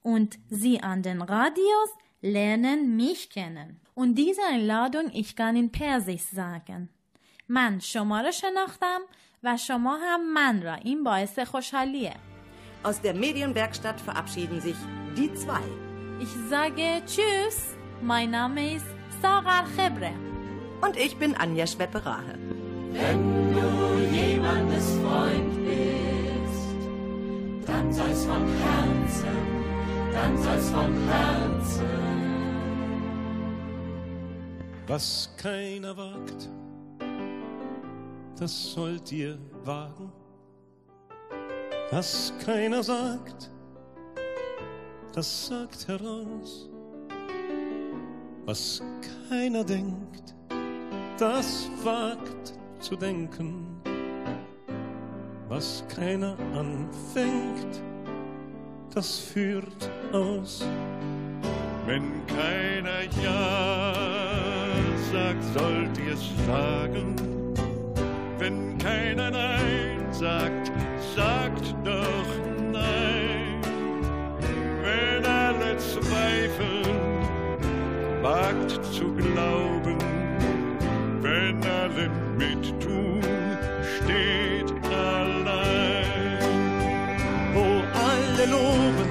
und 0.02 0.36
Sie 0.50 0.82
an 0.82 1.02
den 1.02 1.22
Radios 1.22 1.90
lernen 2.22 2.96
mich 2.96 3.30
kennen. 3.30 3.80
Und 3.94 4.16
diese 4.16 4.42
Einladung, 4.50 5.12
ich 5.14 5.36
kann 5.36 5.54
in 5.54 5.70
Persisch 5.70 6.22
sagen. 6.22 6.88
من 7.51 7.79
شما 7.79 8.21
را 8.21 8.31
شناختم 8.31 8.99
و 9.43 9.57
شما 9.57 9.97
هم 9.97 10.33
من 10.33 10.61
را 10.61 10.73
این 10.73 11.03
باعث 11.03 11.39
خوشحالیه 11.39 12.13
Aus 12.83 13.01
der 13.01 13.13
Medienwerkstatt 13.13 13.99
verabschieden 13.99 14.61
sich 14.61 14.77
die 15.17 15.33
zwei. 15.33 15.65
Ich 16.21 16.29
sage 16.49 17.01
Tschüss, 17.05 17.75
mein 18.01 18.31
Name 18.31 18.75
ist 18.75 18.85
Sagar 19.21 19.65
Chebre. 19.75 20.11
Und 20.81 20.95
ich 20.95 21.17
bin 21.17 21.35
Anja 21.35 21.65
Schwepperahe. 21.67 22.35
Wenn 22.93 23.53
du 23.53 23.69
jemandes 24.15 24.87
Freund 25.01 25.53
bist, 25.65 26.69
dann 27.67 27.91
sei's 27.91 28.25
von 28.25 28.45
Herzen, 28.63 29.37
dann 30.13 30.37
sei's 30.37 30.69
von 30.69 30.93
Herzen. 31.09 32.07
Was 34.87 35.29
keiner 35.37 35.97
wagt, 35.97 36.49
das 38.38 38.72
sollt 38.72 39.12
ihr 39.12 39.38
wagen. 39.64 40.12
Was 41.90 42.32
keiner 42.44 42.82
sagt, 42.82 43.50
das 45.12 45.46
sagt 45.46 45.88
heraus. 45.88 46.68
Was 48.46 48.82
keiner 49.28 49.62
denkt, 49.62 50.34
das 51.18 51.70
wagt 51.84 52.54
zu 52.80 52.96
denken. 52.96 53.66
Was 55.48 55.84
keiner 55.88 56.36
anfängt, 56.54 57.82
das 58.94 59.18
führt 59.18 59.90
aus. 60.12 60.64
Wenn 61.86 62.26
keiner 62.26 63.02
Ja 63.22 63.92
sagt, 65.12 65.44
sollt 65.54 65.98
ihr's 65.98 66.30
sagen. 66.46 67.31
Keiner 68.82 69.30
Nein 69.30 70.08
sagt, 70.10 70.72
sagt 71.14 71.72
doch 71.84 72.26
Nein. 72.72 73.60
Wenn 74.82 75.24
alle 75.24 75.76
zweifeln, 75.78 77.22
wagt 78.22 78.84
zu 78.92 79.14
glauben. 79.14 79.98
Wenn 81.20 81.62
alle 81.64 82.10
mittun, 82.36 83.20
steht 83.98 84.72
allein. 84.92 86.40
Wo 87.54 87.84
alle 87.94 88.50
loben, 88.50 89.10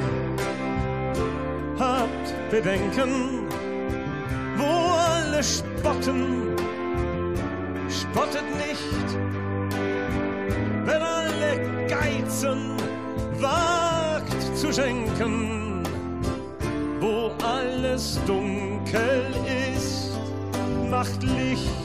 habt 1.79 2.51
Bedenken. 2.51 3.47
Wo 4.57 4.95
alle 4.97 5.41
spotten, 5.41 6.57
spottet 7.87 8.43
nicht. 8.57 9.20
Herzen 12.41 12.75
wagt 13.39 14.57
zu 14.57 14.73
schenken, 14.73 15.83
wo 16.99 17.31
alles 17.43 18.19
dunkel 18.25 19.25
ist, 19.75 20.09
macht 20.89 21.21
Licht. 21.21 21.80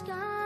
Sky 0.00 0.39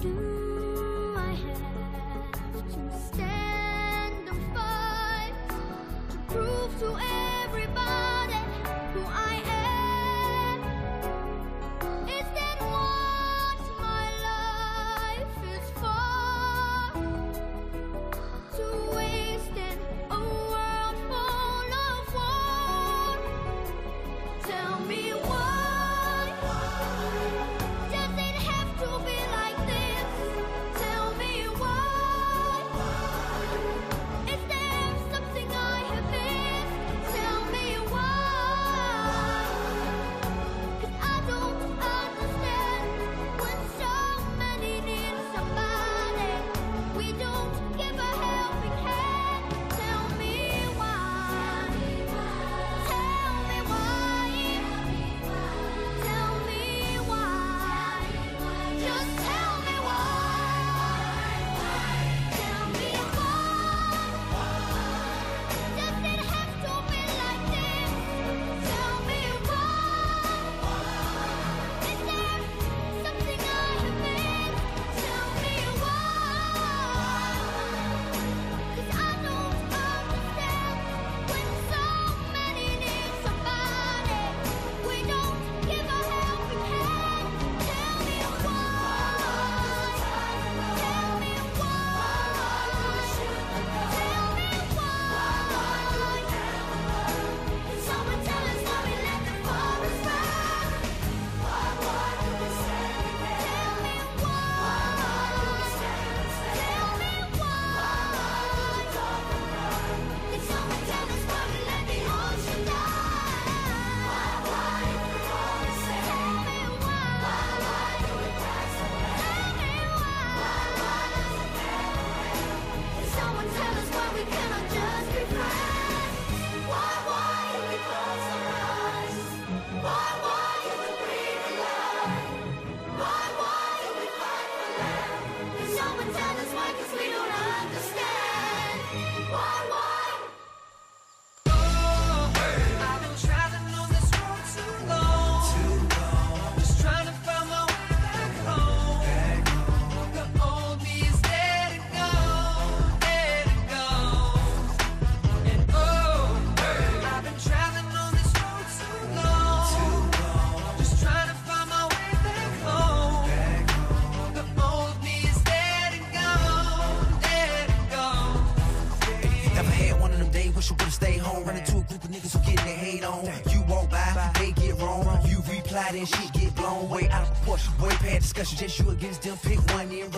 Do 0.00 0.29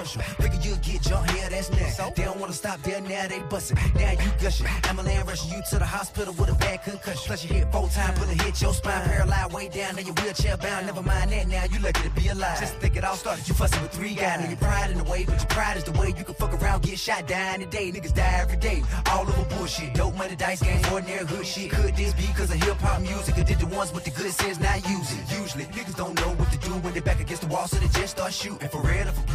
one 0.02 0.08
in 0.14 0.16
rush 0.16 0.16
'em. 0.16 0.22
Figure 0.42 0.60
you'll 0.62 0.76
get 0.78 1.02
jumped 1.02 1.30
here, 1.30 1.48
that's 1.48 1.70
next. 1.70 1.96
They 2.16 2.24
don't 2.24 2.38
wanna 2.38 2.52
stop 2.52 2.82
there, 2.82 3.00
now 3.00 3.28
they 3.28 3.40
bustin'. 3.40 3.76
Now 3.94 4.10
you 4.10 4.30
gushing. 4.40 4.66
Ambulance 4.88 5.24
rushing 5.26 5.50
you 5.52 5.62
to 5.70 5.78
the 5.78 5.86
hospital 5.86 6.34
with 6.34 6.50
a 6.50 6.54
bad 6.54 6.82
concussion. 6.82 7.22
Plus 7.26 7.44
you 7.44 7.54
hit 7.54 7.72
four 7.72 7.88
times, 7.88 8.18
bullet 8.18 8.40
hit 8.42 8.60
your 8.60 8.74
spine, 8.74 9.02
paralyzed 9.02 9.52
way 9.52 9.68
down, 9.68 9.96
now 9.96 10.02
you 10.02 10.12
wheelchair 10.14 10.56
bound. 10.56 10.86
Never 10.86 11.02
mind 11.02 11.30
that, 11.32 11.48
now 11.48 11.64
you 11.64 11.78
lucky 11.78 12.02
to 12.02 12.10
be 12.10 12.28
alive. 12.28 12.60
Just 12.60 12.74
think 12.76 12.96
it 12.96 13.04
all 13.04 13.16
started, 13.16 13.46
you 13.48 13.54
fussin' 13.54 13.82
with 13.82 13.92
three 13.92 14.14
guys. 14.14 14.40
Now 14.40 14.48
your 14.48 14.56
pride 14.56 14.90
in 14.90 14.98
the 14.98 15.04
way, 15.04 15.24
but 15.24 15.38
your 15.38 15.50
pride 15.56 15.76
is 15.76 15.84
the 15.84 15.92
way 15.92 16.08
you 16.08 16.24
can 16.24 16.34
fuck 16.34 16.52
around, 16.54 16.82
get 16.82 16.98
shot, 16.98 17.26
die 17.26 17.58
today. 17.58 17.92
Niggas 17.92 18.14
die 18.14 18.38
every 18.40 18.56
day, 18.56 18.82
all 19.10 19.22
over 19.22 19.44
bullshit. 19.56 19.94
Dope 19.94 20.16
money, 20.16 20.36
dice 20.36 20.60
game, 20.62 20.82
ordinary 20.92 21.26
hood 21.26 21.46
shit. 21.46 21.70
Could 21.70 21.96
this 21.96 22.12
be 22.14 22.26
cause 22.36 22.50
of 22.50 22.62
hip 22.62 22.78
hop 22.80 23.00
music? 23.00 23.38
Or 23.38 23.44
did 23.44 23.58
the 23.58 23.66
ones 23.66 23.92
with 23.92 24.04
the 24.04 24.10
good 24.10 24.32
sense 24.32 24.58
not 24.58 24.78
use 24.88 25.12
it? 25.12 25.22
Usually, 25.40 25.64
niggas 25.66 25.96
don't 25.96 26.14
know 26.20 26.32
what 26.40 26.50
to 26.52 26.58
do 26.58 26.72
when 26.82 26.92
they're 26.92 27.02
back 27.02 27.20
against 27.20 27.42
the 27.42 27.48
wall, 27.48 27.66
so 27.68 27.76
they 27.76 27.88
just 27.88 28.16
start 28.16 28.32
shooting. 28.32 28.68
For 28.68 28.80
real 28.80 29.08
or 29.08 29.12
for 29.12 29.31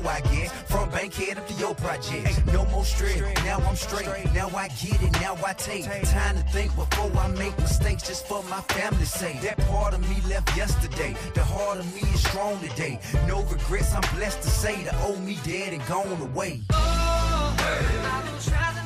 blow, 0.00 0.10
I 0.10 0.20
get 0.20 0.50
From 0.68 0.90
Bankhead 0.90 1.38
up 1.38 1.46
to 1.48 1.54
your 1.54 1.74
project. 1.74 2.46
No 2.46 2.64
more 2.66 2.84
stress, 2.84 3.20
now 3.44 3.58
I'm 3.58 3.76
straight. 3.76 4.32
Now 4.34 4.48
I 4.54 4.68
get 4.68 5.02
it, 5.02 5.12
now 5.20 5.36
I 5.44 5.52
take 5.54 5.84
time 6.08 6.36
to 6.36 6.42
think 6.52 6.74
before 6.76 7.10
I 7.18 7.28
make 7.28 7.56
mistakes 7.58 8.06
just 8.06 8.26
for 8.26 8.42
my 8.44 8.60
family's 8.62 9.12
sake. 9.12 9.40
That 9.42 9.58
part 9.68 9.94
of 9.94 10.00
me 10.08 10.16
left 10.28 10.56
yesterday. 10.56 11.14
The 11.34 11.44
heart 11.44 11.78
of 11.78 11.94
me 11.94 12.02
is 12.02 12.20
strong 12.20 12.58
today. 12.60 12.98
No 13.26 13.42
regrets, 13.44 13.94
I'm 13.94 14.16
blessed 14.16 14.42
to 14.42 14.50
say 14.50 14.82
the 14.84 14.96
old 15.02 15.22
me 15.22 15.38
dead 15.44 15.72
and 15.72 15.86
gone 15.86 16.20
away. 16.20 16.60
Oh, 16.72 17.56
I've 17.58 18.24
been 18.24 18.79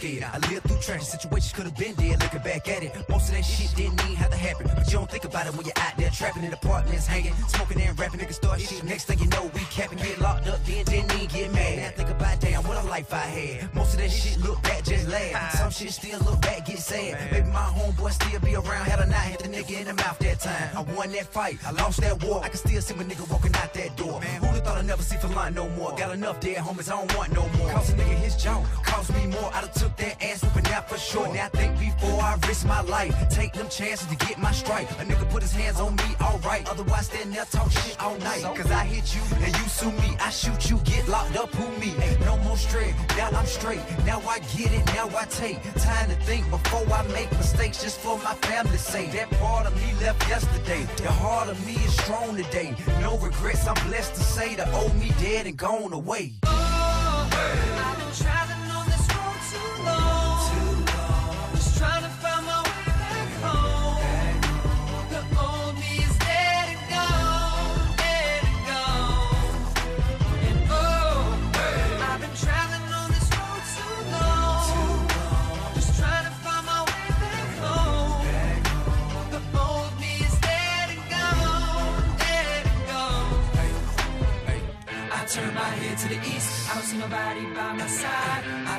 scared. 0.00 0.24
I 0.24 0.38
lived 0.48 0.66
through 0.66 0.80
tragic 0.80 1.06
situations, 1.06 1.52
could 1.52 1.64
have 1.64 1.76
been 1.76 1.94
dead. 1.94 2.22
Looking 2.22 2.42
back 2.42 2.68
at 2.68 2.82
it, 2.82 2.92
most 3.08 3.28
of 3.28 3.34
that 3.36 3.44
shit 3.44 3.74
didn't 3.76 4.00
even 4.04 4.16
have 4.16 4.30
to 4.30 4.36
happen. 4.36 4.70
But 4.74 4.86
you 4.86 4.98
don't 4.98 5.10
think 5.10 5.24
about 5.24 5.46
it 5.46 5.54
when 5.54 5.66
you're 5.66 5.78
out 5.78 5.96
there 5.96 6.10
trapping 6.10 6.44
in 6.44 6.52
apartments, 6.52 7.06
hanging, 7.06 7.34
smoking 7.48 7.80
and 7.82 7.98
rapping. 7.98 8.20
Niggas 8.20 8.34
start 8.34 8.60
shit. 8.60 8.82
Next 8.84 9.04
thing 9.04 9.18
you 9.18 9.26
know, 9.28 9.50
we 9.54 9.60
capping, 9.70 9.98
get 9.98 10.18
locked 10.20 10.48
up, 10.48 10.64
then 10.64 10.84
didn't 10.84 11.12
even 11.14 11.28
get 11.28 11.52
mad. 11.52 11.76
Now 11.78 11.90
think 11.96 12.10
about 12.10 12.40
damn 12.40 12.62
what 12.64 12.82
a 12.82 12.86
life 12.88 13.12
I 13.12 13.26
had. 13.36 13.74
Most 13.74 13.94
of 13.94 14.00
that 14.00 14.10
shit 14.10 14.38
look 14.40 14.62
back, 14.62 14.84
just 14.84 15.08
laugh. 15.08 15.52
Some 15.52 15.70
shit 15.70 15.92
still 15.92 16.18
look 16.20 16.40
back, 16.40 16.66
get 16.66 16.78
sad. 16.78 17.32
Maybe 17.32 17.48
my 17.48 17.68
homeboy 17.76 18.12
still 18.12 18.40
be 18.40 18.54
around. 18.54 18.86
Had 18.86 19.00
I 19.00 19.06
not 19.06 19.20
hit 19.20 19.40
the 19.40 19.48
nigga 19.48 19.80
in 19.80 19.86
the 19.86 19.94
mouth 19.94 20.18
that 20.18 20.40
time. 20.40 20.70
I 20.76 20.82
won 20.94 21.12
that 21.12 21.26
fight, 21.26 21.58
I 21.66 21.72
lost 21.72 22.00
that 22.00 22.22
war. 22.24 22.42
I 22.42 22.48
can 22.48 22.58
still 22.58 22.80
see 22.80 22.94
my 22.94 23.04
nigga 23.04 23.28
walking 23.30 23.54
out 23.56 23.74
that 23.74 23.96
door. 23.96 24.20
Man, 24.20 24.40
who'da 24.42 24.64
thought 24.64 24.78
I'd 24.78 24.86
never 24.86 25.02
see 25.02 25.16
for 25.16 25.28
line 25.28 25.54
no 25.54 25.68
more? 25.70 25.94
Got 25.96 26.14
enough 26.14 26.40
dead 26.40 26.58
homies, 26.58 26.90
I 26.90 26.96
don't 26.96 27.14
want 27.16 27.32
no 27.32 27.48
more. 27.58 27.70
Cost 27.70 27.92
a 27.92 27.96
nigga 27.96 28.16
his 28.16 28.36
jaw, 28.36 28.64
cost 28.84 29.12
me 29.14 29.26
more. 29.26 29.50
I 29.54 29.60
done 29.60 29.70
took 29.74 29.89
that 29.98 30.22
ass 30.22 30.42
whooping 30.42 30.72
out 30.72 30.88
for 30.88 30.98
sure. 30.98 31.32
Now 31.34 31.48
think 31.48 31.78
before 31.78 32.20
I 32.22 32.36
risk 32.46 32.66
my 32.66 32.80
life. 32.82 33.14
Take 33.30 33.52
them 33.52 33.68
chances 33.68 34.06
to 34.06 34.16
get 34.16 34.38
my 34.38 34.52
strike. 34.52 34.90
A 34.92 35.04
nigga 35.04 35.28
put 35.30 35.42
his 35.42 35.52
hands 35.52 35.80
on 35.80 35.96
me, 35.96 36.16
alright. 36.20 36.68
Otherwise, 36.68 37.06
stand 37.06 37.32
there 37.32 37.44
talk 37.44 37.70
shit 37.70 38.00
all 38.02 38.16
night. 38.18 38.42
Cause 38.56 38.70
I 38.70 38.84
hit 38.84 39.14
you 39.14 39.22
and 39.44 39.56
you 39.56 39.68
sue 39.68 39.92
me. 39.92 40.16
I 40.20 40.30
shoot 40.30 40.70
you, 40.70 40.78
get 40.84 41.08
locked 41.08 41.36
up, 41.36 41.50
who 41.54 41.66
me? 41.78 41.94
Ain't 42.02 42.20
no 42.20 42.36
more 42.38 42.56
straight. 42.56 42.94
Now 43.16 43.30
I'm 43.30 43.46
straight. 43.46 43.80
Now 44.04 44.20
I 44.28 44.38
get 44.56 44.72
it, 44.72 44.86
now 44.94 45.08
I 45.16 45.24
take 45.26 45.62
time 45.74 46.08
to 46.08 46.16
think 46.26 46.48
before 46.50 46.86
I 46.92 47.02
make 47.08 47.30
mistakes 47.32 47.82
just 47.82 47.98
for 48.00 48.18
my 48.18 48.34
family's 48.42 48.80
sake. 48.80 49.12
That 49.12 49.30
part 49.32 49.66
of 49.66 49.74
me 49.76 49.92
left 50.00 50.28
yesterday. 50.28 50.86
The 50.96 51.12
heart 51.12 51.48
of 51.48 51.66
me 51.66 51.74
is 51.74 51.92
strong 52.02 52.36
today. 52.36 52.74
No 53.00 53.18
regrets, 53.18 53.66
I'm 53.66 53.74
blessed 53.88 54.14
to 54.14 54.20
say 54.20 54.54
the 54.54 54.70
old 54.74 54.94
me 54.96 55.12
dead 55.20 55.46
and 55.46 55.56
gone 55.56 55.92
away. 55.92 56.32
I've 56.44 57.30
been 57.30 58.49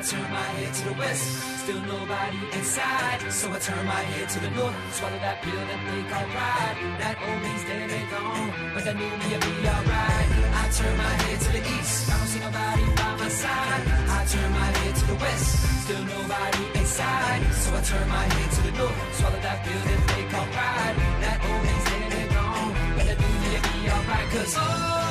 I 0.02 0.04
turn 0.04 0.32
my 0.34 0.50
head 0.58 0.74
to 0.74 0.84
the 0.90 0.94
west, 0.98 1.62
still 1.62 1.82
nobody 1.82 2.42
inside. 2.58 3.22
So 3.30 3.54
I 3.54 3.60
turn 3.60 3.86
my 3.86 4.02
head 4.02 4.28
to 4.34 4.40
the 4.40 4.50
north, 4.58 4.74
swallow 4.98 5.22
that 5.22 5.44
pill 5.44 5.54
that 5.54 5.78
they 5.78 6.02
call 6.10 6.26
pride. 6.34 6.78
That 6.98 7.16
old 7.22 7.38
me's 7.46 7.64
dead 7.70 7.86
and 7.86 8.10
gone, 8.10 8.50
but 8.74 8.82
that 8.82 8.98
new 8.98 9.06
me'll 9.06 9.46
be 9.46 9.54
alright. 9.62 10.30
I 10.58 10.66
turn 10.74 10.98
my 10.98 11.14
head 11.22 11.38
to 11.46 11.50
the 11.54 11.62
east, 11.78 12.10
I 12.10 12.18
don't 12.18 12.30
see 12.34 12.42
nobody 12.42 12.86
by 12.98 13.14
my 13.14 13.30
side. 13.30 13.86
I 14.18 14.26
turn 14.26 14.50
my 14.58 14.70
head 14.82 14.96
to 14.98 15.06
the 15.06 15.18
west, 15.22 15.46
still 15.86 16.04
nobody 16.18 16.64
inside. 16.82 17.42
So 17.62 17.70
I 17.78 17.82
turn 17.86 18.08
my 18.10 18.26
head 18.26 18.50
to 18.58 18.62
the 18.66 18.74
north, 18.82 18.98
swallow 19.22 19.38
that 19.38 19.58
pill 19.62 19.82
that 19.86 20.02
they 20.18 20.24
call 20.34 20.48
pride. 20.50 20.96
That 21.22 21.38
old 21.46 21.62
me's 21.62 21.86
dead 21.94 22.10
and 22.10 22.30
gone, 22.34 22.74
but 22.98 23.06
that 23.06 23.18
new 23.22 23.36
me'll 23.38 23.62
be 23.70 23.86
alright. 23.86 24.28
Cause 24.34 24.58
oh, 24.58 25.02